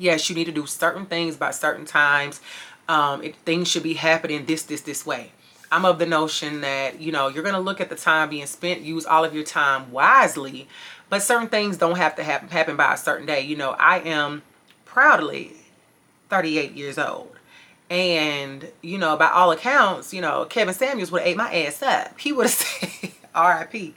yes, 0.00 0.28
you 0.28 0.34
need 0.34 0.46
to 0.46 0.52
do 0.52 0.66
certain 0.66 1.06
things 1.06 1.36
by 1.36 1.52
certain 1.52 1.84
times. 1.84 2.40
Um, 2.88 3.22
it, 3.22 3.36
things 3.36 3.68
should 3.68 3.84
be 3.84 3.94
happening 3.94 4.46
this, 4.46 4.64
this, 4.64 4.80
this 4.80 5.06
way. 5.06 5.30
I'm 5.70 5.84
of 5.84 6.00
the 6.00 6.06
notion 6.06 6.62
that, 6.62 7.00
you 7.00 7.12
know, 7.12 7.28
you're 7.28 7.44
going 7.44 7.54
to 7.54 7.60
look 7.60 7.80
at 7.80 7.90
the 7.90 7.94
time 7.94 8.30
being 8.30 8.46
spent, 8.46 8.80
use 8.80 9.06
all 9.06 9.24
of 9.24 9.32
your 9.32 9.44
time 9.44 9.92
wisely, 9.92 10.66
but 11.08 11.22
certain 11.22 11.48
things 11.48 11.76
don't 11.76 11.96
have 11.96 12.16
to 12.16 12.24
happen, 12.24 12.48
happen 12.48 12.76
by 12.76 12.94
a 12.94 12.96
certain 12.96 13.26
day. 13.26 13.42
You 13.42 13.56
know, 13.56 13.70
I 13.78 14.00
am 14.00 14.42
proudly 14.84 15.52
38 16.28 16.72
years 16.72 16.98
old. 16.98 17.36
And, 17.88 18.68
you 18.82 18.98
know, 18.98 19.16
by 19.16 19.28
all 19.28 19.52
accounts, 19.52 20.14
you 20.14 20.20
know, 20.20 20.44
Kevin 20.44 20.74
Samuels 20.74 21.12
would 21.12 21.22
have 21.22 21.28
ate 21.28 21.36
my 21.36 21.52
ass 21.52 21.82
up. 21.82 22.18
He 22.18 22.32
would 22.32 22.46
have 22.46 22.52
said, 22.54 23.12
RIP. 23.36 23.96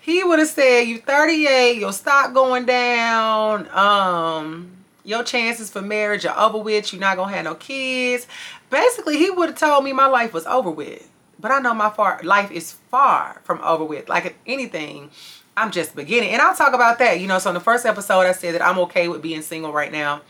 He 0.00 0.24
would 0.24 0.38
have 0.38 0.48
said, 0.48 0.82
you 0.82 0.98
38, 0.98 1.78
your 1.78 1.92
stock 1.92 2.34
going 2.34 2.66
down. 2.66 3.68
Um, 3.70 4.83
your 5.04 5.22
chances 5.22 5.70
for 5.70 5.82
marriage 5.82 6.26
are 6.26 6.38
over 6.38 6.58
with. 6.58 6.92
You're 6.92 7.00
not 7.00 7.16
going 7.16 7.30
to 7.30 7.36
have 7.36 7.44
no 7.44 7.54
kids. 7.54 8.26
Basically, 8.70 9.18
he 9.18 9.30
would 9.30 9.50
have 9.50 9.58
told 9.58 9.84
me 9.84 9.92
my 9.92 10.06
life 10.06 10.32
was 10.32 10.46
over 10.46 10.70
with. 10.70 11.08
But 11.38 11.50
I 11.50 11.58
know 11.60 11.74
my 11.74 11.90
far 11.90 12.20
life 12.22 12.50
is 12.50 12.72
far 12.72 13.40
from 13.44 13.60
over 13.62 13.84
with. 13.84 14.08
Like 14.08 14.36
anything, 14.46 15.10
I'm 15.56 15.70
just 15.70 15.94
beginning. 15.94 16.30
And 16.30 16.40
I'll 16.40 16.54
talk 16.54 16.72
about 16.72 16.98
that. 17.00 17.20
You 17.20 17.26
know, 17.26 17.38
so 17.38 17.50
in 17.50 17.54
the 17.54 17.60
first 17.60 17.84
episode, 17.84 18.20
I 18.20 18.32
said 18.32 18.54
that 18.54 18.62
I'm 18.62 18.78
okay 18.80 19.08
with 19.08 19.20
being 19.20 19.42
single 19.42 19.72
right 19.72 19.92
now. 19.92 20.22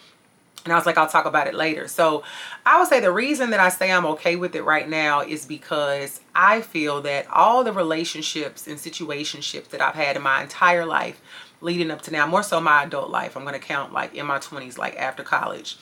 And 0.64 0.72
I 0.72 0.76
was 0.76 0.86
like, 0.86 0.96
I'll 0.96 1.08
talk 1.08 1.26
about 1.26 1.46
it 1.46 1.54
later. 1.54 1.88
So 1.88 2.24
I 2.64 2.78
would 2.78 2.88
say 2.88 2.98
the 2.98 3.12
reason 3.12 3.50
that 3.50 3.60
I 3.60 3.68
say 3.68 3.92
I'm 3.92 4.06
okay 4.06 4.34
with 4.34 4.54
it 4.54 4.62
right 4.62 4.88
now 4.88 5.20
is 5.20 5.44
because 5.44 6.20
I 6.34 6.62
feel 6.62 7.02
that 7.02 7.26
all 7.30 7.64
the 7.64 7.72
relationships 7.72 8.66
and 8.66 8.78
situationships 8.78 9.68
that 9.68 9.82
I've 9.82 9.94
had 9.94 10.16
in 10.16 10.22
my 10.22 10.42
entire 10.42 10.86
life 10.86 11.20
leading 11.64 11.90
up 11.90 12.02
to 12.02 12.12
now, 12.12 12.26
more 12.26 12.42
so 12.42 12.60
my 12.60 12.84
adult 12.84 13.10
life, 13.10 13.36
I'm 13.36 13.42
going 13.42 13.54
to 13.54 13.58
count 13.58 13.92
like 13.92 14.14
in 14.14 14.26
my 14.26 14.38
20s, 14.38 14.78
like 14.78 14.96
after 14.96 15.22
college, 15.22 15.76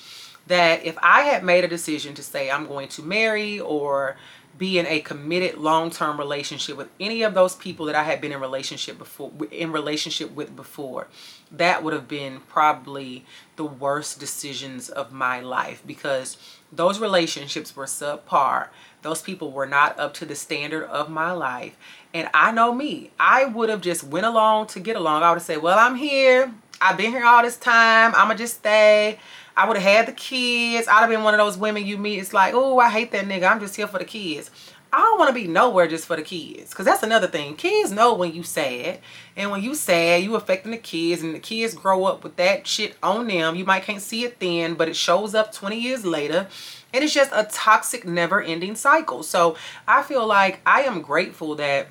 that 0.46 0.84
if 0.84 0.96
I 1.02 1.22
had 1.22 1.44
made 1.44 1.64
a 1.64 1.68
decision 1.68 2.14
to 2.14 2.22
say 2.22 2.50
I'm 2.50 2.66
going 2.66 2.88
to 2.88 3.02
marry 3.02 3.60
or 3.60 4.16
be 4.58 4.78
in 4.78 4.86
a 4.86 5.00
committed 5.00 5.58
long-term 5.58 6.18
relationship 6.18 6.76
with 6.76 6.88
any 7.00 7.22
of 7.22 7.34
those 7.34 7.56
people 7.56 7.86
that 7.86 7.94
I 7.94 8.02
had 8.02 8.20
been 8.20 8.32
in 8.32 8.40
relationship 8.40 8.98
before 8.98 9.32
in 9.50 9.72
relationship 9.72 10.32
with 10.32 10.54
before 10.54 11.08
that 11.50 11.82
would 11.82 11.92
have 11.92 12.06
been 12.06 12.40
probably 12.48 13.24
the 13.56 13.64
worst 13.64 14.20
decisions 14.20 14.88
of 14.88 15.12
my 15.12 15.40
life 15.40 15.82
because 15.86 16.36
those 16.70 16.98
relationships 16.98 17.74
were 17.74 17.84
subpar. 17.84 18.68
Those 19.02 19.22
people 19.22 19.52
were 19.52 19.66
not 19.66 19.98
up 19.98 20.14
to 20.14 20.26
the 20.26 20.34
standard 20.34 20.84
of 20.84 21.10
my 21.10 21.32
life 21.32 21.76
and 22.14 22.28
I 22.34 22.52
know 22.52 22.72
me 22.72 23.10
I 23.18 23.44
would 23.44 23.68
have 23.68 23.80
just 23.80 24.04
went 24.04 24.26
along 24.26 24.68
to 24.68 24.80
get 24.80 24.96
along 24.96 25.22
I 25.22 25.30
would 25.30 25.36
have 25.36 25.42
said 25.42 25.62
well 25.62 25.78
I'm 25.78 25.96
here 25.96 26.52
I've 26.80 26.96
been 26.96 27.10
here 27.10 27.24
all 27.24 27.42
this 27.42 27.56
time 27.56 28.12
I'ma 28.14 28.34
just 28.34 28.56
stay 28.56 29.18
I 29.56 29.68
would 29.68 29.76
have 29.76 29.96
had 29.96 30.06
the 30.06 30.12
kids. 30.12 30.88
I'd 30.88 31.00
have 31.00 31.10
been 31.10 31.22
one 31.22 31.34
of 31.34 31.38
those 31.38 31.58
women 31.58 31.86
you 31.86 31.98
meet. 31.98 32.18
It's 32.18 32.32
like, 32.32 32.54
oh, 32.54 32.78
I 32.78 32.88
hate 32.88 33.12
that 33.12 33.26
nigga. 33.26 33.50
I'm 33.50 33.60
just 33.60 33.76
here 33.76 33.86
for 33.86 33.98
the 33.98 34.04
kids. 34.04 34.50
I 34.94 34.98
don't 34.98 35.18
want 35.18 35.28
to 35.28 35.34
be 35.34 35.46
nowhere 35.46 35.88
just 35.88 36.06
for 36.06 36.16
the 36.16 36.22
kids. 36.22 36.70
Because 36.70 36.84
that's 36.84 37.02
another 37.02 37.26
thing. 37.26 37.56
Kids 37.56 37.90
know 37.90 38.14
when 38.14 38.34
you 38.34 38.42
sad. 38.42 39.00
And 39.36 39.50
when 39.50 39.62
you 39.62 39.74
sad, 39.74 40.22
you 40.22 40.34
affecting 40.34 40.72
the 40.72 40.78
kids. 40.78 41.22
And 41.22 41.34
the 41.34 41.38
kids 41.38 41.74
grow 41.74 42.04
up 42.04 42.24
with 42.24 42.36
that 42.36 42.66
shit 42.66 42.96
on 43.02 43.26
them. 43.26 43.54
You 43.54 43.64
might 43.64 43.84
can't 43.84 44.02
see 44.02 44.24
it 44.24 44.38
then, 44.38 44.74
but 44.74 44.88
it 44.88 44.96
shows 44.96 45.34
up 45.34 45.52
20 45.52 45.78
years 45.78 46.04
later. 46.04 46.46
And 46.92 47.02
it's 47.02 47.14
just 47.14 47.30
a 47.32 47.44
toxic, 47.44 48.06
never-ending 48.06 48.74
cycle. 48.76 49.22
So 49.22 49.56
I 49.88 50.02
feel 50.02 50.26
like 50.26 50.60
I 50.66 50.82
am 50.82 51.00
grateful 51.00 51.54
that 51.56 51.88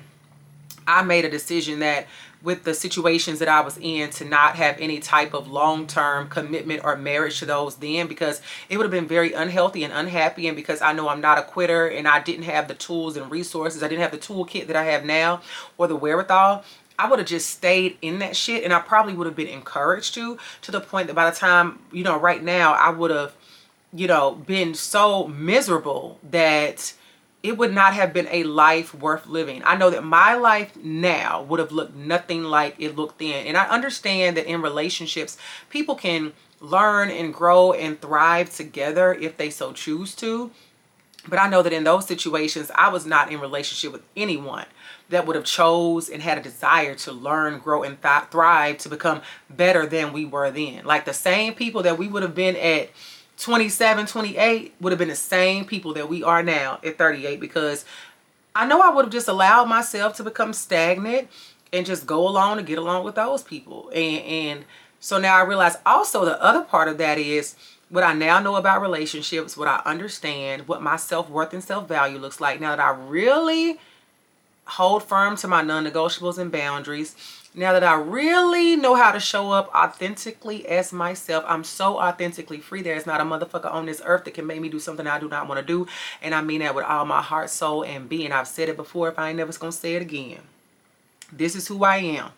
I 0.86 1.02
made 1.02 1.24
a 1.24 1.30
decision 1.30 1.80
that 1.80 2.06
with 2.42 2.64
the 2.64 2.74
situations 2.74 3.38
that 3.38 3.48
I 3.48 3.60
was 3.60 3.78
in 3.80 4.10
to 4.10 4.24
not 4.24 4.56
have 4.56 4.76
any 4.80 4.98
type 4.98 5.32
of 5.32 5.48
long-term 5.48 6.28
commitment 6.28 6.82
or 6.84 6.96
marriage 6.96 7.38
to 7.38 7.46
those 7.46 7.76
then 7.76 8.08
because 8.08 8.42
it 8.68 8.76
would 8.76 8.84
have 8.84 8.90
been 8.90 9.06
very 9.06 9.32
unhealthy 9.32 9.84
and 9.84 9.92
unhappy. 9.92 10.48
And 10.48 10.56
because 10.56 10.82
I 10.82 10.92
know 10.92 11.08
I'm 11.08 11.20
not 11.20 11.38
a 11.38 11.42
quitter 11.42 11.86
and 11.86 12.08
I 12.08 12.20
didn't 12.20 12.44
have 12.44 12.68
the 12.68 12.74
tools 12.74 13.16
and 13.16 13.30
resources 13.30 13.82
I 13.82 13.88
didn't 13.88 14.02
have 14.02 14.10
the 14.10 14.18
toolkit 14.18 14.66
that 14.66 14.76
I 14.76 14.84
have 14.84 15.04
now 15.04 15.40
or 15.78 15.86
the 15.86 15.96
wherewithal 15.96 16.64
I 16.98 17.08
would 17.08 17.18
have 17.18 17.28
just 17.28 17.48
stayed 17.48 17.96
in 18.02 18.18
that 18.18 18.36
shit 18.36 18.64
and 18.64 18.72
I 18.72 18.80
probably 18.80 19.14
would 19.14 19.26
have 19.26 19.36
been 19.36 19.48
encouraged 19.48 20.14
to 20.14 20.38
to 20.62 20.70
the 20.70 20.80
point 20.80 21.06
that 21.06 21.14
by 21.14 21.30
the 21.30 21.36
time 21.36 21.78
you 21.92 22.04
know 22.04 22.18
right 22.18 22.42
now 22.42 22.74
I 22.74 22.90
would 22.90 23.10
have 23.10 23.34
you 23.92 24.06
know 24.06 24.32
been 24.32 24.74
so 24.74 25.28
miserable 25.28 26.18
that 26.30 26.92
it 27.42 27.58
would 27.58 27.72
not 27.72 27.94
have 27.94 28.12
been 28.12 28.28
a 28.30 28.44
life 28.44 28.94
worth 28.94 29.26
living. 29.26 29.62
I 29.64 29.76
know 29.76 29.90
that 29.90 30.04
my 30.04 30.34
life 30.34 30.76
now 30.76 31.42
would 31.42 31.58
have 31.58 31.72
looked 31.72 31.94
nothing 31.94 32.44
like 32.44 32.76
it 32.78 32.96
looked 32.96 33.18
then. 33.18 33.46
And 33.46 33.56
I 33.56 33.66
understand 33.68 34.36
that 34.36 34.46
in 34.46 34.62
relationships, 34.62 35.36
people 35.68 35.96
can 35.96 36.32
learn 36.60 37.10
and 37.10 37.34
grow 37.34 37.72
and 37.72 38.00
thrive 38.00 38.54
together 38.54 39.12
if 39.12 39.36
they 39.36 39.50
so 39.50 39.72
choose 39.72 40.14
to. 40.16 40.52
But 41.28 41.38
I 41.38 41.48
know 41.48 41.62
that 41.62 41.72
in 41.72 41.84
those 41.84 42.06
situations, 42.06 42.70
I 42.74 42.88
was 42.88 43.06
not 43.06 43.30
in 43.30 43.40
relationship 43.40 43.92
with 43.92 44.02
anyone 44.16 44.66
that 45.08 45.26
would 45.26 45.36
have 45.36 45.44
chose 45.44 46.08
and 46.08 46.22
had 46.22 46.38
a 46.38 46.42
desire 46.42 46.94
to 46.96 47.12
learn, 47.12 47.58
grow, 47.58 47.82
and 47.82 48.00
th 48.02 48.24
thrive 48.30 48.78
to 48.78 48.88
become 48.88 49.22
better 49.48 49.86
than 49.86 50.12
we 50.12 50.24
were 50.24 50.50
then. 50.50 50.84
Like 50.84 51.04
the 51.04 51.14
same 51.14 51.54
people 51.54 51.82
that 51.82 51.98
we 51.98 52.08
would 52.08 52.22
have 52.22 52.34
been 52.34 52.56
at 52.56 52.90
27, 53.38 54.06
28 54.06 54.74
would 54.80 54.92
have 54.92 54.98
been 54.98 55.08
the 55.08 55.14
same 55.14 55.64
people 55.64 55.94
that 55.94 56.08
we 56.08 56.22
are 56.22 56.42
now 56.42 56.78
at 56.84 56.98
38 56.98 57.40
because 57.40 57.84
I 58.54 58.66
know 58.66 58.80
I 58.80 58.90
would 58.90 59.06
have 59.06 59.12
just 59.12 59.28
allowed 59.28 59.68
myself 59.68 60.16
to 60.16 60.24
become 60.24 60.52
stagnant 60.52 61.28
and 61.72 61.86
just 61.86 62.06
go 62.06 62.28
along 62.28 62.58
to 62.58 62.62
get 62.62 62.78
along 62.78 63.04
with 63.04 63.14
those 63.14 63.42
people. 63.42 63.90
And, 63.94 64.24
and 64.24 64.64
so 65.00 65.18
now 65.18 65.36
I 65.36 65.42
realize 65.42 65.76
also 65.86 66.24
the 66.24 66.40
other 66.42 66.62
part 66.62 66.88
of 66.88 66.98
that 66.98 67.18
is 67.18 67.56
what 67.88 68.04
I 68.04 68.12
now 68.12 68.40
know 68.40 68.56
about 68.56 68.80
relationships, 68.80 69.56
what 69.56 69.68
I 69.68 69.82
understand, 69.84 70.68
what 70.68 70.82
my 70.82 70.96
self-worth 70.96 71.52
and 71.52 71.64
self-value 71.64 72.18
looks 72.18 72.40
like 72.40 72.60
now 72.60 72.76
that 72.76 72.80
I 72.80 72.90
really 72.90 73.78
hold 74.64 75.02
firm 75.02 75.36
to 75.36 75.48
my 75.48 75.62
non-negotiables 75.62 76.38
and 76.38 76.52
boundaries 76.52 77.16
now 77.54 77.74
that 77.74 77.84
I 77.84 77.94
really 77.94 78.76
know 78.76 78.94
how 78.94 79.12
to 79.12 79.20
show 79.20 79.50
up 79.50 79.70
authentically 79.74 80.66
as 80.66 80.90
myself, 80.90 81.44
I'm 81.46 81.64
so 81.64 81.98
authentically 81.98 82.58
free. 82.58 82.80
There's 82.80 83.04
not 83.04 83.20
a 83.20 83.24
motherfucker 83.24 83.70
on 83.70 83.84
this 83.84 84.00
earth 84.06 84.24
that 84.24 84.34
can 84.34 84.46
make 84.46 84.60
me 84.60 84.70
do 84.70 84.80
something 84.80 85.06
I 85.06 85.20
do 85.20 85.28
not 85.28 85.48
want 85.48 85.60
to 85.60 85.66
do. 85.66 85.86
And 86.22 86.34
I 86.34 86.40
mean 86.40 86.60
that 86.60 86.74
with 86.74 86.86
all 86.86 87.04
my 87.04 87.20
heart, 87.20 87.50
soul, 87.50 87.84
and 87.84 88.08
being. 88.08 88.32
I've 88.32 88.48
said 88.48 88.70
it 88.70 88.76
before. 88.76 89.10
If 89.10 89.18
I 89.18 89.28
ain't 89.28 89.36
never 89.36 89.52
going 89.52 89.72
to 89.72 89.78
say 89.78 89.96
it 89.96 90.02
again. 90.02 90.40
This 91.30 91.54
is 91.54 91.68
who 91.68 91.84
I 91.84 91.98
am. 91.98 92.30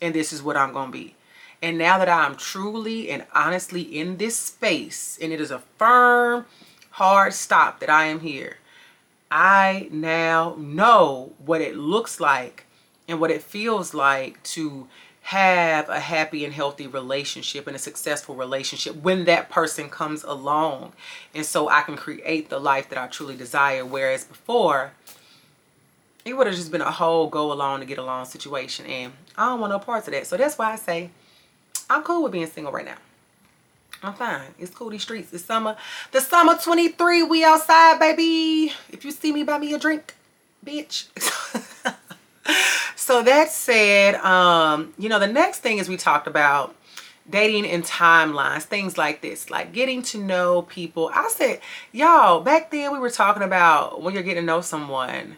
And 0.00 0.14
this 0.14 0.32
is 0.32 0.42
what 0.42 0.56
I'm 0.56 0.72
going 0.72 0.90
to 0.90 0.98
be. 0.98 1.14
And 1.60 1.76
now 1.76 1.98
that 1.98 2.08
I'm 2.08 2.34
truly 2.34 3.10
and 3.10 3.26
honestly 3.34 3.82
in 3.82 4.16
this 4.16 4.36
space, 4.36 5.18
and 5.20 5.32
it 5.32 5.40
is 5.40 5.50
a 5.50 5.60
firm, 5.76 6.46
hard 6.92 7.34
stop 7.34 7.78
that 7.80 7.90
I 7.90 8.06
am 8.06 8.20
here, 8.20 8.56
I 9.30 9.88
now 9.90 10.56
know 10.58 11.32
what 11.44 11.60
it 11.60 11.76
looks 11.76 12.20
like 12.20 12.64
and 13.12 13.20
what 13.20 13.30
it 13.30 13.42
feels 13.42 13.92
like 13.92 14.42
to 14.42 14.88
have 15.20 15.88
a 15.90 16.00
happy 16.00 16.46
and 16.46 16.54
healthy 16.54 16.86
relationship 16.86 17.66
and 17.66 17.76
a 17.76 17.78
successful 17.78 18.34
relationship 18.34 18.96
when 18.96 19.26
that 19.26 19.50
person 19.50 19.90
comes 19.90 20.24
along. 20.24 20.94
And 21.34 21.44
so 21.44 21.68
I 21.68 21.82
can 21.82 21.94
create 21.94 22.48
the 22.48 22.58
life 22.58 22.88
that 22.88 22.98
I 22.98 23.06
truly 23.08 23.36
desire. 23.36 23.84
Whereas 23.84 24.24
before, 24.24 24.92
it 26.24 26.34
would 26.34 26.46
have 26.46 26.56
just 26.56 26.72
been 26.72 26.80
a 26.80 26.90
whole 26.90 27.28
go 27.28 27.52
along 27.52 27.80
to 27.80 27.86
get 27.86 27.98
along 27.98 28.24
situation. 28.24 28.86
And 28.86 29.12
I 29.36 29.50
don't 29.50 29.60
want 29.60 29.72
no 29.72 29.78
parts 29.78 30.08
of 30.08 30.14
that. 30.14 30.26
So 30.26 30.38
that's 30.38 30.56
why 30.56 30.72
I 30.72 30.76
say 30.76 31.10
I'm 31.90 32.02
cool 32.02 32.22
with 32.22 32.32
being 32.32 32.46
single 32.46 32.72
right 32.72 32.86
now. 32.86 32.96
I'm 34.02 34.14
fine. 34.14 34.54
It's 34.58 34.74
cool. 34.74 34.88
These 34.88 35.02
streets. 35.02 35.34
It's 35.34 35.44
summer. 35.44 35.76
The 36.12 36.20
summer 36.22 36.56
23. 36.56 37.24
We 37.24 37.44
outside, 37.44 37.98
baby. 38.00 38.72
If 38.88 39.04
you 39.04 39.10
see 39.10 39.32
me, 39.32 39.42
buy 39.44 39.58
me 39.58 39.74
a 39.74 39.78
drink, 39.78 40.14
bitch. 40.64 41.08
so 43.02 43.20
that 43.20 43.50
said, 43.50 44.14
um, 44.14 44.94
you 44.96 45.08
know, 45.08 45.18
the 45.18 45.26
next 45.26 45.58
thing 45.58 45.78
is 45.78 45.88
we 45.88 45.96
talked 45.96 46.28
about 46.28 46.76
dating 47.28 47.66
and 47.66 47.82
timelines, 47.82 48.62
things 48.62 48.96
like 48.96 49.20
this, 49.20 49.50
like 49.50 49.72
getting 49.72 50.02
to 50.02 50.18
know 50.18 50.62
people. 50.62 51.10
I 51.12 51.28
said, 51.28 51.60
y'all, 51.90 52.42
back 52.42 52.70
then 52.70 52.92
we 52.92 53.00
were 53.00 53.10
talking 53.10 53.42
about 53.42 54.02
when 54.02 54.14
you're 54.14 54.22
getting 54.22 54.42
to 54.42 54.46
know 54.46 54.60
someone, 54.60 55.36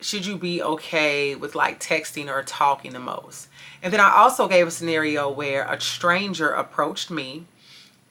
should 0.00 0.24
you 0.24 0.38
be 0.38 0.62
okay 0.62 1.34
with 1.34 1.56
like 1.56 1.80
texting 1.80 2.28
or 2.28 2.44
talking 2.44 2.92
the 2.92 3.00
most? 3.00 3.48
And 3.82 3.92
then 3.92 3.98
I 3.98 4.12
also 4.14 4.46
gave 4.46 4.68
a 4.68 4.70
scenario 4.70 5.28
where 5.28 5.64
a 5.64 5.80
stranger 5.80 6.50
approached 6.50 7.10
me 7.10 7.46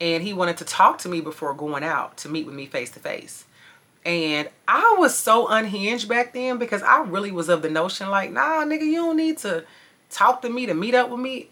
and 0.02 0.22
he 0.22 0.34
wanted 0.34 0.58
to 0.58 0.66
talk 0.66 0.98
to 0.98 1.08
me 1.08 1.22
before 1.22 1.54
going 1.54 1.86
out 1.86 2.18
to 2.18 2.30
meet 2.30 2.46
with 2.46 2.56
me 2.56 2.66
face 2.66 2.92
to 2.92 3.00
face. 3.00 3.46
And 4.04 4.50
I 4.68 4.96
was 4.98 5.16
so 5.16 5.48
unhinged 5.48 6.10
back 6.10 6.34
then 6.34 6.58
because 6.58 6.82
I 6.82 7.02
really 7.04 7.32
was 7.32 7.50
of 7.50 7.62
the 7.62 7.70
notion 7.70 8.10
like, 8.10 8.32
nah, 8.32 8.64
nigga, 8.64 8.82
you 8.82 8.96
don't 8.96 9.18
need 9.18 9.38
to 9.40 9.64
talk 10.10 10.42
to 10.42 10.50
me 10.50 10.66
to 10.66 10.74
meet 10.74 10.96
up 10.96 11.10
with 11.10 11.20
me. 11.20 11.50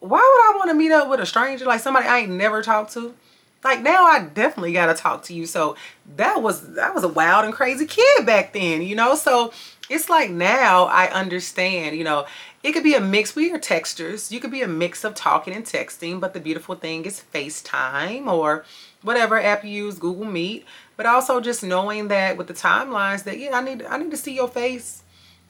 Why 0.00 0.18
would 0.18 0.54
I 0.54 0.58
want 0.58 0.70
to 0.70 0.74
meet 0.74 0.90
up 0.90 1.08
with 1.08 1.20
a 1.20 1.26
stranger? 1.26 1.64
Like 1.64 1.80
somebody 1.80 2.06
I 2.06 2.20
ain't 2.20 2.32
never 2.32 2.62
talked 2.62 2.92
to? 2.94 3.14
Like 3.62 3.80
now 3.80 4.04
I 4.04 4.24
definitely 4.24 4.72
got 4.72 4.86
to 4.86 4.94
talk 4.94 5.22
to 5.24 5.34
you. 5.34 5.46
So 5.46 5.76
that 6.16 6.42
was, 6.42 6.74
that 6.74 6.94
was 6.94 7.04
a 7.04 7.08
wild 7.08 7.44
and 7.44 7.54
crazy 7.54 7.86
kid 7.86 8.26
back 8.26 8.52
then, 8.52 8.82
you 8.82 8.96
know? 8.96 9.14
So 9.14 9.52
it's 9.88 10.10
like 10.10 10.30
now 10.30 10.84
I 10.84 11.06
understand, 11.06 11.96
you 11.96 12.04
know, 12.04 12.26
it 12.62 12.72
could 12.72 12.82
be 12.82 12.94
a 12.94 13.00
mix. 13.00 13.36
We 13.36 13.52
are 13.52 13.58
texters. 13.58 14.30
You 14.30 14.40
could 14.40 14.50
be 14.50 14.62
a 14.62 14.68
mix 14.68 15.04
of 15.04 15.14
talking 15.14 15.54
and 15.54 15.64
texting, 15.64 16.20
but 16.20 16.34
the 16.34 16.40
beautiful 16.40 16.74
thing 16.74 17.04
is 17.04 17.22
FaceTime 17.32 18.26
or 18.26 18.64
whatever 19.02 19.38
app 19.38 19.64
you 19.64 19.70
use, 19.70 19.98
Google 19.98 20.24
Meet. 20.24 20.64
But 20.96 21.06
also 21.06 21.40
just 21.40 21.62
knowing 21.62 22.08
that 22.08 22.36
with 22.36 22.46
the 22.46 22.54
timelines 22.54 23.24
that, 23.24 23.38
yeah, 23.38 23.56
I 23.56 23.60
need, 23.62 23.82
I 23.82 23.98
need 23.98 24.10
to 24.10 24.16
see 24.16 24.34
your 24.34 24.48
face. 24.48 25.02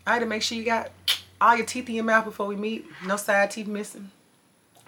I 0.06 0.14
had 0.14 0.20
to 0.20 0.26
make 0.26 0.42
sure 0.42 0.56
you 0.56 0.64
got 0.64 0.90
all 1.40 1.56
your 1.56 1.66
teeth 1.66 1.88
in 1.88 1.94
your 1.94 2.04
mouth 2.04 2.24
before 2.24 2.46
we 2.46 2.56
meet. 2.56 2.86
No 3.04 3.16
side 3.16 3.50
teeth 3.50 3.66
missing. 3.66 4.10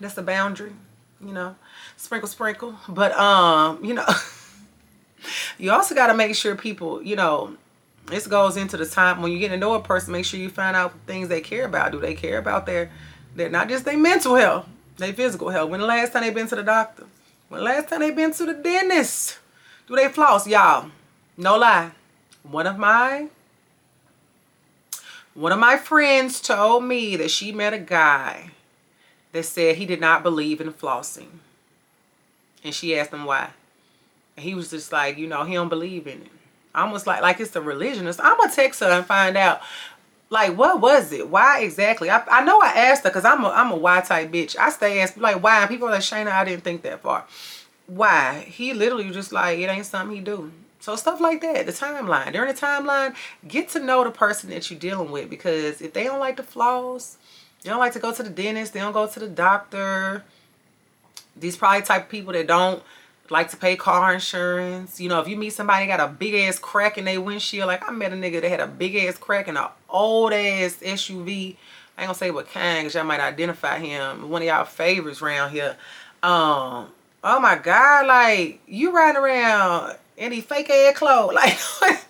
That's 0.00 0.16
a 0.18 0.22
boundary, 0.22 0.72
you 1.20 1.32
know. 1.32 1.56
Sprinkle, 1.96 2.28
sprinkle. 2.28 2.74
But, 2.88 3.12
um, 3.12 3.84
you 3.84 3.94
know, 3.94 4.06
you 5.58 5.72
also 5.72 5.94
got 5.94 6.08
to 6.08 6.14
make 6.14 6.34
sure 6.34 6.54
people, 6.54 7.02
you 7.02 7.16
know, 7.16 7.56
this 8.06 8.26
goes 8.26 8.56
into 8.56 8.76
the 8.76 8.86
time 8.86 9.20
when 9.20 9.32
you 9.32 9.38
get 9.38 9.48
to 9.48 9.56
know 9.56 9.74
a 9.74 9.82
person, 9.82 10.12
make 10.12 10.24
sure 10.24 10.38
you 10.38 10.48
find 10.48 10.76
out 10.76 10.94
things 11.06 11.28
they 11.28 11.40
care 11.40 11.66
about. 11.66 11.92
Do 11.92 12.00
they 12.00 12.14
care 12.14 12.38
about 12.38 12.66
their, 12.66 12.90
their 13.34 13.48
not 13.48 13.68
just 13.68 13.84
their 13.84 13.98
mental 13.98 14.36
health, 14.36 14.66
their 14.96 15.12
physical 15.12 15.48
health? 15.48 15.70
When 15.70 15.80
the 15.80 15.86
last 15.86 16.12
time 16.12 16.22
they 16.22 16.30
been 16.30 16.46
to 16.48 16.56
the 16.56 16.62
doctor? 16.62 17.04
When 17.48 17.60
the 17.60 17.64
last 17.64 17.88
time 17.88 18.00
they 18.00 18.10
been 18.10 18.32
to 18.34 18.46
the 18.46 18.54
dentist? 18.54 19.38
Do 19.86 19.94
they 19.94 20.08
floss? 20.08 20.48
Y'all, 20.48 20.90
no 21.36 21.56
lie. 21.56 21.92
One 22.42 22.66
of 22.66 22.78
my 22.78 23.28
one 25.34 25.52
of 25.52 25.58
my 25.58 25.76
friends 25.76 26.40
told 26.40 26.84
me 26.84 27.14
that 27.16 27.30
she 27.30 27.52
met 27.52 27.74
a 27.74 27.78
guy 27.78 28.50
that 29.32 29.44
said 29.44 29.76
he 29.76 29.84
did 29.84 30.00
not 30.00 30.22
believe 30.22 30.60
in 30.60 30.72
flossing. 30.72 31.40
And 32.64 32.74
she 32.74 32.98
asked 32.98 33.12
him 33.12 33.26
why. 33.26 33.50
And 34.36 34.44
he 34.44 34.54
was 34.54 34.70
just 34.70 34.90
like, 34.92 35.18
you 35.18 35.26
know, 35.26 35.44
he 35.44 35.54
don't 35.54 35.68
believe 35.68 36.06
in 36.06 36.22
it. 36.22 36.30
Almost 36.74 37.06
like 37.06 37.22
like 37.22 37.38
it's 37.38 37.54
a 37.54 37.60
religion. 37.60 38.06
I'm 38.06 38.38
gonna 38.38 38.52
text 38.52 38.80
her 38.80 38.90
and 38.90 39.06
find 39.06 39.36
out 39.36 39.60
like 40.30 40.56
what 40.56 40.80
was 40.80 41.12
it 41.12 41.28
why 41.28 41.60
exactly 41.60 42.10
i, 42.10 42.22
I 42.28 42.44
know 42.44 42.60
i 42.60 42.66
asked 42.66 43.04
her 43.04 43.10
because 43.10 43.24
i'm 43.24 43.44
a 43.44 43.48
i'm 43.50 43.70
a 43.70 43.76
why 43.76 44.00
type 44.00 44.30
bitch 44.32 44.56
i 44.58 44.70
stay 44.70 45.00
asking 45.00 45.22
like 45.22 45.42
why 45.42 45.60
and 45.60 45.68
people 45.68 45.88
are 45.88 45.92
like 45.92 46.00
shayna 46.00 46.32
i 46.32 46.44
didn't 46.44 46.64
think 46.64 46.82
that 46.82 47.00
far 47.00 47.24
why 47.86 48.40
he 48.48 48.72
literally 48.72 49.10
just 49.10 49.32
like 49.32 49.58
it 49.58 49.70
ain't 49.70 49.86
something 49.86 50.16
he 50.16 50.22
do 50.22 50.52
So 50.80 50.96
stuff 50.96 51.20
like 51.20 51.40
that, 51.40 51.66
the 51.66 51.72
timeline. 51.72 52.32
During 52.32 52.52
the 52.52 52.60
timeline, 52.60 53.14
get 53.46 53.68
to 53.70 53.80
know 53.80 54.04
the 54.04 54.10
person 54.10 54.50
that 54.50 54.70
you're 54.70 54.78
dealing 54.78 55.10
with 55.10 55.30
because 55.30 55.80
if 55.80 55.92
they 55.92 56.04
don't 56.04 56.20
like 56.20 56.36
the 56.36 56.42
flaws, 56.42 57.18
they 57.62 57.70
don't 57.70 57.80
like 57.80 57.92
to 57.94 57.98
go 57.98 58.12
to 58.12 58.22
the 58.22 58.30
dentist, 58.30 58.72
they 58.72 58.80
don't 58.80 58.92
go 58.92 59.06
to 59.06 59.20
the 59.20 59.28
doctor. 59.28 60.24
These 61.36 61.56
probably 61.56 61.82
type 61.82 62.04
of 62.04 62.08
people 62.08 62.32
that 62.32 62.46
don't 62.46 62.82
like 63.30 63.50
to 63.50 63.56
pay 63.56 63.76
car 63.76 64.14
insurance. 64.14 65.00
You 65.00 65.08
know, 65.08 65.20
if 65.20 65.28
you 65.28 65.36
meet 65.36 65.50
somebody 65.50 65.86
got 65.86 66.00
a 66.00 66.08
big 66.08 66.34
ass 66.34 66.58
crack 66.58 66.98
in 66.98 67.04
their 67.04 67.20
windshield, 67.20 67.66
like 67.66 67.86
I 67.88 67.92
met 67.92 68.12
a 68.12 68.16
nigga 68.16 68.40
that 68.40 68.48
had 68.48 68.60
a 68.60 68.66
big 68.66 68.96
ass 68.96 69.18
crack 69.18 69.48
in 69.48 69.56
an 69.56 69.68
old 69.88 70.32
ass 70.32 70.76
SUV. 70.76 71.56
I 71.98 72.02
ain't 72.02 72.08
gonna 72.08 72.14
say 72.14 72.30
what 72.30 72.50
kind, 72.50 72.84
cause 72.84 72.94
y'all 72.94 73.04
might 73.04 73.20
identify 73.20 73.78
him. 73.78 74.28
One 74.28 74.42
of 74.42 74.48
y'all 74.48 74.64
favorites 74.64 75.22
around 75.22 75.50
here. 75.50 75.76
Um, 76.22 76.88
oh 77.24 77.40
my 77.40 77.56
god, 77.56 78.06
like 78.06 78.60
you 78.66 78.94
riding 78.94 79.20
around 79.20 79.96
in 80.16 80.30
these 80.30 80.44
fake 80.44 80.70
ass 80.70 80.96
clothes. 80.96 81.36
Like 81.80 82.02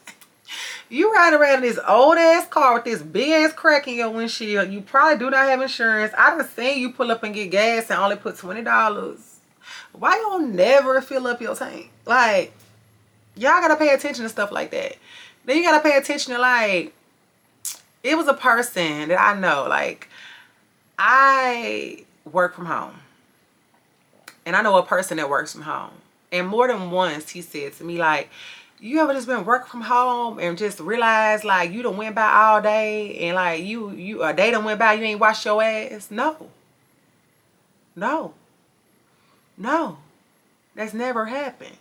you 0.88 1.12
ride 1.12 1.34
around 1.34 1.56
in 1.56 1.62
this 1.62 1.80
old 1.88 2.16
ass 2.16 2.46
car 2.46 2.74
with 2.74 2.84
this 2.84 3.02
big 3.02 3.30
ass 3.30 3.52
crack 3.52 3.88
in 3.88 3.96
your 3.96 4.10
windshield. 4.10 4.70
You 4.70 4.80
probably 4.80 5.18
do 5.18 5.30
not 5.30 5.48
have 5.48 5.60
insurance. 5.60 6.12
I 6.16 6.36
done 6.36 6.46
seen 6.48 6.78
you 6.78 6.92
pull 6.92 7.10
up 7.10 7.24
and 7.24 7.34
get 7.34 7.50
gas 7.50 7.90
and 7.90 7.98
only 7.98 8.16
put 8.16 8.36
twenty 8.36 8.62
dollars. 8.62 9.40
Why 9.92 10.14
you 10.16 10.22
don't 10.22 10.54
never 10.54 11.00
fill 11.00 11.26
up 11.26 11.40
your 11.40 11.56
tank? 11.56 11.90
Like, 12.04 12.52
y'all 13.34 13.60
gotta 13.60 13.76
pay 13.76 13.88
attention 13.88 14.22
to 14.24 14.28
stuff 14.28 14.52
like 14.52 14.70
that. 14.70 14.96
Then 15.44 15.56
you 15.56 15.64
gotta 15.64 15.82
pay 15.82 15.96
attention 15.96 16.34
to 16.34 16.38
like 16.38 16.94
it 18.02 18.16
was 18.16 18.28
a 18.28 18.34
person 18.34 19.08
that 19.08 19.20
I 19.20 19.38
know, 19.38 19.66
like 19.68 20.08
I 20.98 22.04
work 22.30 22.54
from 22.54 22.66
home. 22.66 22.94
And 24.46 24.56
I 24.56 24.62
know 24.62 24.78
a 24.78 24.82
person 24.82 25.18
that 25.18 25.28
works 25.28 25.52
from 25.52 25.62
home. 25.62 25.90
And 26.32 26.48
more 26.48 26.68
than 26.68 26.90
once 26.90 27.30
he 27.30 27.42
said 27.42 27.74
to 27.74 27.84
me, 27.84 27.98
like, 27.98 28.30
you 28.78 29.00
ever 29.00 29.12
just 29.12 29.26
been 29.26 29.44
working 29.44 29.70
from 29.70 29.80
home 29.82 30.38
and 30.38 30.56
just 30.56 30.80
realize 30.80 31.44
like 31.44 31.72
you 31.72 31.82
done 31.82 31.96
went 31.96 32.14
by 32.14 32.30
all 32.30 32.60
day 32.60 33.18
and 33.20 33.34
like 33.34 33.64
you 33.64 33.90
you 33.90 34.22
a 34.22 34.34
day 34.34 34.50
done 34.50 34.64
went 34.64 34.78
by 34.78 34.92
you 34.92 35.04
ain't 35.04 35.20
washed 35.20 35.44
your 35.44 35.62
ass? 35.62 36.10
No. 36.10 36.48
No. 37.94 38.34
No. 39.56 39.98
That's 40.74 40.92
never 40.92 41.24
happened. 41.26 41.76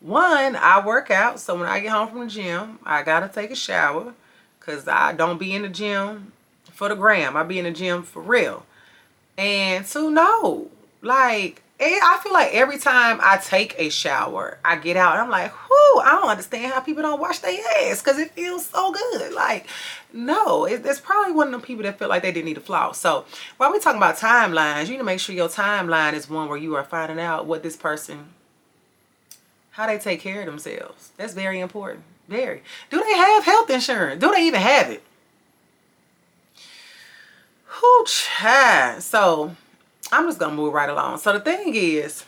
One, 0.00 0.56
I 0.56 0.84
work 0.84 1.10
out, 1.10 1.38
so 1.38 1.54
when 1.54 1.68
I 1.68 1.80
get 1.80 1.92
home 1.92 2.08
from 2.08 2.20
the 2.20 2.26
gym, 2.26 2.78
I 2.84 3.02
gotta 3.02 3.28
take 3.28 3.50
a 3.50 3.56
shower. 3.56 4.14
Cause 4.58 4.86
I 4.86 5.12
don't 5.12 5.38
be 5.38 5.54
in 5.54 5.62
the 5.62 5.68
gym 5.68 6.32
for 6.70 6.88
the 6.88 6.94
gram. 6.94 7.36
I 7.36 7.42
be 7.42 7.58
in 7.58 7.64
the 7.64 7.72
gym 7.72 8.04
for 8.04 8.22
real. 8.22 8.64
And 9.36 9.84
two, 9.84 10.10
no. 10.10 10.68
Like 11.02 11.61
I 11.80 12.20
feel 12.22 12.32
like 12.32 12.54
every 12.54 12.78
time 12.78 13.18
I 13.20 13.38
take 13.38 13.74
a 13.78 13.88
shower, 13.88 14.58
I 14.64 14.76
get 14.76 14.96
out 14.96 15.14
and 15.14 15.22
I'm 15.22 15.30
like, 15.30 15.52
whoo, 15.52 16.00
I 16.00 16.10
don't 16.20 16.30
understand 16.30 16.72
how 16.72 16.80
people 16.80 17.02
don't 17.02 17.20
wash 17.20 17.40
their 17.40 17.58
ass 17.80 18.00
because 18.00 18.18
it 18.18 18.30
feels 18.32 18.66
so 18.66 18.92
good. 18.92 19.32
Like, 19.32 19.66
no, 20.12 20.64
it, 20.64 20.82
it's 20.84 21.00
probably 21.00 21.32
one 21.32 21.52
of 21.52 21.60
the 21.60 21.66
people 21.66 21.82
that 21.82 21.98
feel 21.98 22.08
like 22.08 22.22
they 22.22 22.30
didn't 22.30 22.46
need 22.46 22.56
a 22.56 22.60
floss. 22.60 22.98
So 22.98 23.24
while 23.56 23.70
we're 23.70 23.80
talking 23.80 23.96
about 23.98 24.16
timelines, 24.16 24.84
you 24.84 24.92
need 24.92 24.98
to 24.98 25.04
make 25.04 25.20
sure 25.20 25.34
your 25.34 25.48
timeline 25.48 26.12
is 26.12 26.30
one 26.30 26.48
where 26.48 26.58
you 26.58 26.76
are 26.76 26.84
finding 26.84 27.18
out 27.18 27.46
what 27.46 27.62
this 27.62 27.76
person, 27.76 28.26
how 29.72 29.86
they 29.86 29.98
take 29.98 30.20
care 30.20 30.40
of 30.40 30.46
themselves. 30.46 31.10
That's 31.16 31.34
very 31.34 31.58
important. 31.58 32.04
Very. 32.28 32.62
Do 32.90 33.02
they 33.02 33.16
have 33.16 33.44
health 33.44 33.70
insurance? 33.70 34.20
Do 34.20 34.30
they 34.30 34.46
even 34.46 34.60
have 34.60 34.90
it? 34.90 35.02
Whoo, 37.82 38.04
child. 38.06 39.02
So 39.02 39.56
I'm 40.12 40.26
just 40.26 40.38
gonna 40.38 40.54
move 40.54 40.74
right 40.74 40.90
along. 40.90 41.18
So 41.18 41.32
the 41.32 41.40
thing 41.40 41.74
is, 41.74 42.24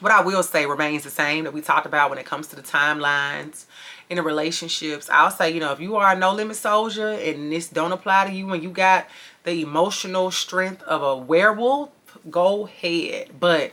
what 0.00 0.12
I 0.12 0.20
will 0.20 0.42
say 0.42 0.66
remains 0.66 1.04
the 1.04 1.10
same 1.10 1.44
that 1.44 1.52
we 1.52 1.60
talked 1.60 1.86
about 1.86 2.10
when 2.10 2.18
it 2.18 2.26
comes 2.26 2.46
to 2.48 2.56
the 2.56 2.62
timelines 2.62 3.64
in 4.08 4.16
the 4.16 4.22
relationships. 4.22 5.08
I'll 5.10 5.30
say, 5.30 5.50
you 5.50 5.58
know, 5.58 5.72
if 5.72 5.80
you 5.80 5.96
are 5.96 6.12
a 6.12 6.18
no 6.18 6.32
limit 6.32 6.56
soldier 6.56 7.08
and 7.08 7.50
this 7.50 7.68
don't 7.68 7.92
apply 7.92 8.28
to 8.28 8.32
you 8.32 8.52
and 8.52 8.62
you 8.62 8.70
got 8.70 9.06
the 9.44 9.62
emotional 9.62 10.30
strength 10.30 10.82
of 10.82 11.02
a 11.02 11.16
werewolf, 11.16 11.90
go 12.30 12.66
ahead. 12.66 13.30
But 13.40 13.72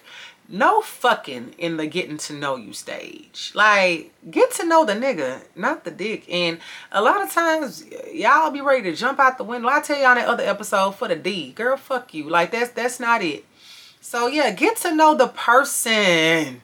no 0.50 0.82
fucking 0.82 1.56
in 1.58 1.78
the 1.78 1.88
getting 1.88 2.18
to 2.18 2.34
know 2.34 2.56
you 2.56 2.74
stage. 2.74 3.52
Like, 3.56 4.12
get 4.30 4.52
to 4.54 4.66
know 4.66 4.86
the 4.86 4.94
nigga, 4.94 5.42
not 5.56 5.84
the 5.84 5.92
dick. 5.92 6.30
And 6.30 6.60
a 6.92 7.02
lot 7.02 7.22
of 7.22 7.32
times, 7.32 7.86
y'all 8.12 8.52
be 8.52 8.62
ready 8.62 8.84
to 8.84 8.96
jump 8.96 9.20
out 9.20 9.38
the 9.38 9.44
window. 9.44 9.70
I 9.70 9.82
tell 9.82 9.98
y'all 9.98 10.12
in 10.12 10.18
that 10.18 10.28
other 10.28 10.44
episode 10.44 10.92
for 10.96 11.08
the 11.08 11.16
D. 11.16 11.52
Girl, 11.54 11.78
fuck 11.78 12.14
you. 12.14 12.30
Like, 12.30 12.52
that's 12.52 12.72
that's 12.72 13.00
not 13.00 13.24
it. 13.24 13.46
So, 14.02 14.28
yeah, 14.28 14.52
get 14.52 14.78
to 14.78 14.94
know 14.94 15.16
the 15.16 15.30
person. 15.30 16.62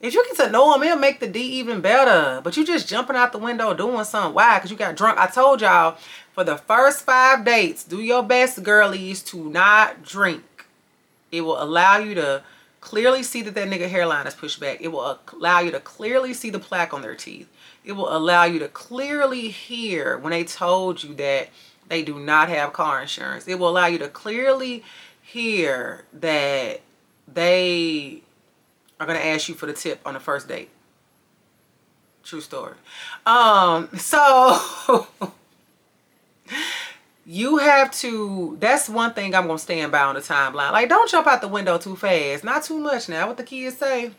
If 0.00 0.14
you 0.14 0.24
get 0.26 0.44
to 0.44 0.50
know 0.50 0.74
him, 0.74 0.82
it'll 0.82 0.98
make 0.98 1.18
the 1.18 1.26
D 1.26 1.40
even 1.40 1.80
better. 1.80 2.40
But 2.42 2.56
you 2.56 2.64
just 2.64 2.88
jumping 2.88 3.16
out 3.16 3.32
the 3.32 3.38
window 3.38 3.74
doing 3.74 4.04
something. 4.04 4.34
Why? 4.34 4.58
Because 4.58 4.70
you 4.70 4.76
got 4.76 4.96
drunk. 4.96 5.18
I 5.18 5.26
told 5.26 5.60
y'all, 5.60 5.96
for 6.32 6.44
the 6.44 6.56
first 6.56 7.02
five 7.02 7.44
dates, 7.44 7.82
do 7.82 8.00
your 8.00 8.22
best, 8.22 8.62
girlies, 8.62 9.22
to 9.24 9.50
not 9.50 10.04
drink. 10.04 10.44
It 11.32 11.40
will 11.40 11.60
allow 11.60 11.98
you 11.98 12.14
to 12.14 12.42
clearly 12.80 13.22
see 13.22 13.42
that 13.42 13.54
that 13.54 13.68
nigga 13.68 13.88
hairline 13.88 14.26
is 14.26 14.34
pushed 14.34 14.60
back. 14.60 14.80
It 14.80 14.88
will 14.88 15.20
allow 15.32 15.60
you 15.60 15.70
to 15.70 15.80
clearly 15.80 16.34
see 16.34 16.50
the 16.50 16.58
plaque 16.58 16.94
on 16.94 17.02
their 17.02 17.14
teeth. 17.14 17.48
It 17.84 17.92
will 17.92 18.14
allow 18.14 18.44
you 18.44 18.58
to 18.60 18.68
clearly 18.68 19.48
hear 19.48 20.18
when 20.18 20.30
they 20.30 20.44
told 20.44 21.02
you 21.02 21.14
that 21.14 21.48
they 21.88 22.02
do 22.02 22.18
not 22.18 22.48
have 22.48 22.72
car 22.72 23.00
insurance. 23.00 23.48
It 23.48 23.58
will 23.58 23.68
allow 23.68 23.86
you 23.86 23.98
to 23.98 24.08
clearly 24.08 24.84
hear 25.22 26.04
that 26.12 26.80
they 27.26 28.22
are 29.00 29.06
going 29.06 29.18
to 29.18 29.26
ask 29.26 29.48
you 29.48 29.54
for 29.54 29.66
the 29.66 29.72
tip 29.72 30.00
on 30.04 30.14
the 30.14 30.20
first 30.20 30.48
date. 30.48 30.70
True 32.22 32.40
story. 32.40 32.74
Um, 33.24 33.88
so 33.96 35.06
you 37.30 37.58
have 37.58 37.90
to 37.90 38.56
that's 38.58 38.88
one 38.88 39.12
thing 39.12 39.34
i'm 39.34 39.46
gonna 39.46 39.58
stand 39.58 39.92
by 39.92 40.00
on 40.00 40.14
the 40.14 40.20
timeline. 40.20 40.72
Like 40.72 40.88
don't 40.88 41.10
jump 41.10 41.26
out 41.26 41.42
the 41.42 41.48
window 41.48 41.76
too 41.76 41.94
fast. 41.94 42.42
Not 42.42 42.64
too 42.64 42.78
much 42.78 43.06
now. 43.06 43.26
What 43.26 43.36
the 43.36 43.44
kids 43.44 43.76
say. 43.76 44.12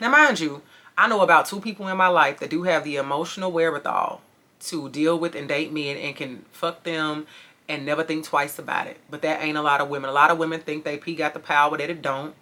Now 0.00 0.10
mind 0.10 0.38
you 0.38 0.60
i 0.98 1.08
know 1.08 1.22
about 1.22 1.46
two 1.46 1.60
people 1.60 1.88
in 1.88 1.96
my 1.96 2.08
life 2.08 2.38
that 2.40 2.50
do 2.50 2.64
have 2.64 2.84
the 2.84 2.96
emotional 2.96 3.50
wherewithal 3.50 4.20
to 4.60 4.90
deal 4.90 5.18
with 5.18 5.34
and 5.34 5.48
date 5.48 5.72
men 5.72 5.96
and 5.96 6.14
can 6.14 6.44
fuck 6.52 6.82
them 6.82 7.26
and 7.68 7.86
never 7.86 8.04
think 8.04 8.24
twice 8.24 8.58
about 8.58 8.86
it. 8.86 8.98
But 9.08 9.22
that 9.22 9.42
ain't 9.42 9.56
a 9.56 9.62
lot 9.62 9.80
of 9.80 9.88
women. 9.88 10.10
A 10.10 10.12
lot 10.12 10.30
of 10.30 10.36
women 10.38 10.60
think 10.60 10.84
they 10.84 10.98
p 10.98 11.14
got 11.14 11.32
the 11.32 11.40
power 11.40 11.78
that 11.78 11.88
it 11.88 12.02
don't. 12.02 12.34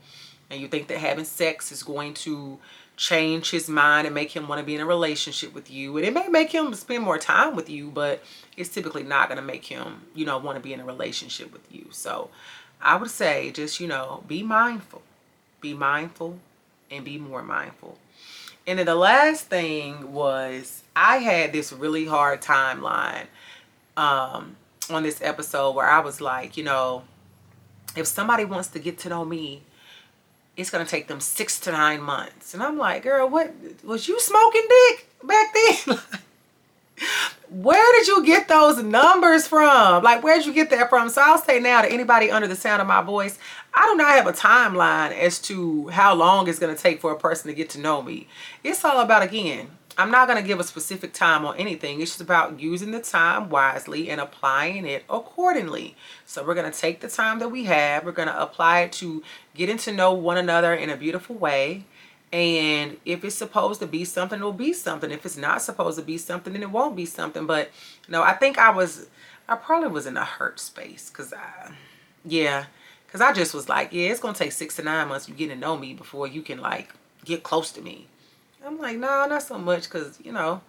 And 0.50 0.60
you 0.60 0.66
think 0.66 0.88
that 0.88 0.98
having 0.98 1.24
sex 1.24 1.70
is 1.70 1.84
going 1.84 2.14
to 2.14 2.58
change 2.96 3.50
his 3.50 3.68
mind 3.68 4.06
and 4.06 4.14
make 4.14 4.30
him 4.32 4.46
want 4.46 4.60
to 4.60 4.64
be 4.64 4.74
in 4.74 4.80
a 4.80 4.86
relationship 4.86 5.54
with 5.54 5.70
you. 5.70 5.96
And 5.96 6.06
it 6.06 6.12
may 6.12 6.28
make 6.28 6.52
him 6.52 6.74
spend 6.74 7.04
more 7.04 7.18
time 7.18 7.56
with 7.56 7.70
you 7.70 7.90
but 7.90 8.22
it's 8.56 8.68
typically 8.68 9.02
not 9.02 9.28
going 9.28 9.36
to 9.36 9.44
make 9.44 9.64
him 9.66 10.02
you 10.14 10.24
know 10.24 10.38
want 10.38 10.56
to 10.56 10.62
be 10.62 10.72
in 10.72 10.80
a 10.80 10.84
relationship 10.84 11.52
with 11.52 11.66
you 11.72 11.86
so 11.90 12.28
i 12.80 12.96
would 12.96 13.10
say 13.10 13.50
just 13.50 13.80
you 13.80 13.86
know 13.86 14.22
be 14.26 14.42
mindful 14.42 15.02
be 15.60 15.74
mindful 15.74 16.38
and 16.90 17.04
be 17.04 17.18
more 17.18 17.42
mindful 17.42 17.98
and 18.66 18.78
then 18.78 18.86
the 18.86 18.94
last 18.94 19.46
thing 19.46 20.12
was 20.12 20.82
i 20.94 21.18
had 21.18 21.52
this 21.52 21.72
really 21.72 22.06
hard 22.06 22.40
timeline 22.40 23.26
um 23.96 24.56
on 24.90 25.02
this 25.02 25.20
episode 25.22 25.74
where 25.74 25.86
i 25.86 25.98
was 25.98 26.20
like 26.20 26.56
you 26.56 26.64
know 26.64 27.02
if 27.96 28.06
somebody 28.06 28.44
wants 28.44 28.68
to 28.68 28.78
get 28.78 28.98
to 28.98 29.08
know 29.08 29.24
me 29.24 29.62
it's 30.56 30.70
gonna 30.70 30.84
take 30.84 31.08
them 31.08 31.20
six 31.20 31.58
to 31.60 31.72
nine 31.72 32.00
months. 32.00 32.54
And 32.54 32.62
I'm 32.62 32.78
like, 32.78 33.02
girl, 33.02 33.28
what 33.28 33.52
was 33.82 34.06
you 34.08 34.20
smoking 34.20 34.66
dick 34.68 35.08
back 35.24 35.54
then? 35.54 35.98
where 37.54 37.92
did 37.98 38.08
you 38.08 38.26
get 38.26 38.48
those 38.48 38.82
numbers 38.82 39.46
from? 39.46 40.02
Like, 40.02 40.24
where 40.24 40.36
did 40.36 40.46
you 40.46 40.52
get 40.52 40.70
that 40.70 40.90
from? 40.90 41.08
So 41.08 41.22
I'll 41.22 41.38
say 41.38 41.60
now 41.60 41.82
to 41.82 41.90
anybody 41.90 42.30
under 42.30 42.48
the 42.48 42.56
sound 42.56 42.82
of 42.82 42.88
my 42.88 43.00
voice, 43.00 43.38
I 43.72 43.86
do 43.86 43.96
not 43.96 44.14
have 44.14 44.26
a 44.26 44.32
timeline 44.32 45.16
as 45.16 45.38
to 45.42 45.88
how 45.88 46.14
long 46.14 46.48
it's 46.48 46.58
gonna 46.58 46.74
take 46.74 47.00
for 47.00 47.12
a 47.12 47.18
person 47.18 47.48
to 47.48 47.54
get 47.54 47.70
to 47.70 47.80
know 47.80 48.02
me. 48.02 48.26
It's 48.64 48.84
all 48.84 49.00
about 49.00 49.22
again 49.22 49.70
I'm 49.96 50.10
not 50.10 50.26
going 50.26 50.42
to 50.42 50.46
give 50.46 50.58
a 50.58 50.64
specific 50.64 51.12
time 51.12 51.44
on 51.44 51.56
anything. 51.56 52.00
It's 52.00 52.10
just 52.10 52.20
about 52.20 52.58
using 52.58 52.90
the 52.90 53.00
time 53.00 53.48
wisely 53.48 54.10
and 54.10 54.20
applying 54.20 54.86
it 54.86 55.04
accordingly. 55.08 55.96
So 56.26 56.44
we're 56.44 56.54
going 56.54 56.70
to 56.70 56.76
take 56.76 57.00
the 57.00 57.08
time 57.08 57.38
that 57.38 57.50
we 57.50 57.64
have. 57.64 58.04
We're 58.04 58.12
going 58.12 58.28
to 58.28 58.42
apply 58.42 58.80
it 58.80 58.92
to 58.94 59.22
getting 59.54 59.78
to 59.78 59.92
know 59.92 60.12
one 60.12 60.36
another 60.36 60.74
in 60.74 60.90
a 60.90 60.96
beautiful 60.96 61.36
way. 61.36 61.84
And 62.34 62.96
if 63.04 63.24
it's 63.24 63.36
supposed 63.36 63.78
to 63.80 63.86
be 63.86 64.04
something, 64.04 64.40
it'll 64.40 64.52
be 64.52 64.72
something. 64.72 65.10
If 65.12 65.24
it's 65.24 65.36
not 65.36 65.62
supposed 65.62 65.98
to 65.98 66.04
be 66.04 66.18
something, 66.18 66.52
then 66.52 66.62
it 66.62 66.70
won't 66.70 66.96
be 66.96 67.06
something. 67.06 67.46
But 67.46 67.70
no, 68.08 68.24
I 68.24 68.32
think 68.32 68.58
I 68.58 68.70
was, 68.70 69.06
I 69.48 69.54
probably 69.54 69.88
was 69.88 70.06
in 70.06 70.16
a 70.16 70.24
hurt 70.24 70.58
space 70.58 71.10
because 71.10 71.32
I, 71.32 71.70
yeah, 72.24 72.64
because 73.06 73.20
I 73.20 73.32
just 73.32 73.54
was 73.54 73.68
like, 73.68 73.92
yeah, 73.92 74.10
it's 74.10 74.18
going 74.18 74.34
to 74.34 74.38
take 74.38 74.50
six 74.50 74.74
to 74.76 74.82
nine 74.82 75.06
months 75.06 75.28
you 75.28 75.34
get 75.36 75.50
to 75.50 75.56
know 75.56 75.76
me 75.76 75.94
before 75.94 76.26
you 76.26 76.42
can 76.42 76.60
like 76.60 76.92
get 77.24 77.44
close 77.44 77.70
to 77.72 77.80
me 77.80 78.08
I'm 78.66 78.78
like, 78.78 78.96
no, 78.96 79.26
not 79.26 79.42
so 79.42 79.58
much 79.58 79.84
because, 79.84 80.18
you 80.22 80.32
know, 80.32 80.62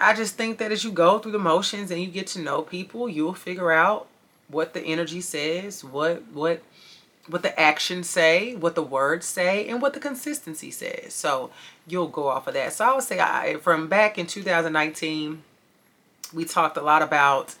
I 0.00 0.14
just 0.14 0.36
think 0.36 0.58
that 0.58 0.70
as 0.70 0.84
you 0.84 0.92
go 0.92 1.18
through 1.18 1.32
the 1.32 1.38
motions 1.38 1.90
and 1.90 2.00
you 2.00 2.08
get 2.08 2.26
to 2.28 2.40
know 2.40 2.62
people, 2.62 3.08
you'll 3.08 3.34
figure 3.34 3.72
out 3.72 4.08
what 4.48 4.74
the 4.74 4.80
energy 4.80 5.20
says, 5.20 5.82
what 5.82 6.22
what 6.32 6.62
what 7.28 7.42
the 7.42 7.58
actions 7.58 8.08
say, 8.08 8.54
what 8.54 8.74
the 8.74 8.82
words 8.82 9.26
say, 9.26 9.68
and 9.68 9.80
what 9.80 9.94
the 9.94 10.00
consistency 10.00 10.70
says. 10.70 11.14
So 11.14 11.50
you'll 11.86 12.08
go 12.08 12.28
off 12.28 12.46
of 12.46 12.54
that. 12.54 12.72
So 12.72 12.84
I 12.84 12.94
would 12.94 13.04
say 13.04 13.20
I, 13.20 13.56
from 13.56 13.88
back 13.88 14.18
in 14.18 14.26
2019, 14.26 15.42
we 16.32 16.44
talked 16.44 16.76
a 16.76 16.82
lot 16.82 17.02
about, 17.02 17.54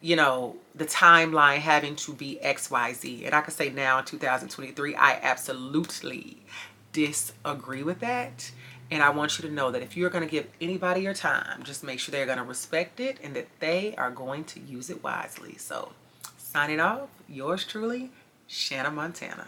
you 0.00 0.16
know, 0.16 0.56
the 0.74 0.84
timeline 0.84 1.58
having 1.58 1.96
to 1.96 2.12
be 2.12 2.38
XYZ. 2.42 3.26
And 3.26 3.34
I 3.34 3.40
can 3.40 3.52
say 3.52 3.70
now 3.70 3.98
in 3.98 4.04
2023, 4.04 4.94
I 4.94 5.18
absolutely 5.22 6.38
disagree 6.92 7.82
with 7.82 8.00
that. 8.00 8.50
And 8.90 9.02
I 9.02 9.10
want 9.10 9.38
you 9.38 9.46
to 9.46 9.54
know 9.54 9.70
that 9.70 9.82
if 9.82 9.96
you're 9.96 10.08
going 10.08 10.24
to 10.24 10.30
give 10.30 10.46
anybody 10.60 11.02
your 11.02 11.12
time, 11.12 11.62
just 11.62 11.84
make 11.84 12.00
sure 12.00 12.10
they're 12.10 12.24
going 12.24 12.38
to 12.38 12.44
respect 12.44 13.00
it 13.00 13.18
and 13.22 13.36
that 13.36 13.48
they 13.60 13.94
are 13.96 14.10
going 14.10 14.44
to 14.44 14.60
use 14.60 14.88
it 14.88 15.02
wisely. 15.02 15.56
So, 15.58 15.92
signing 16.38 16.80
off, 16.80 17.10
yours 17.28 17.66
truly, 17.66 18.10
Shaanah 18.48 18.90
Montanna. 18.90 19.46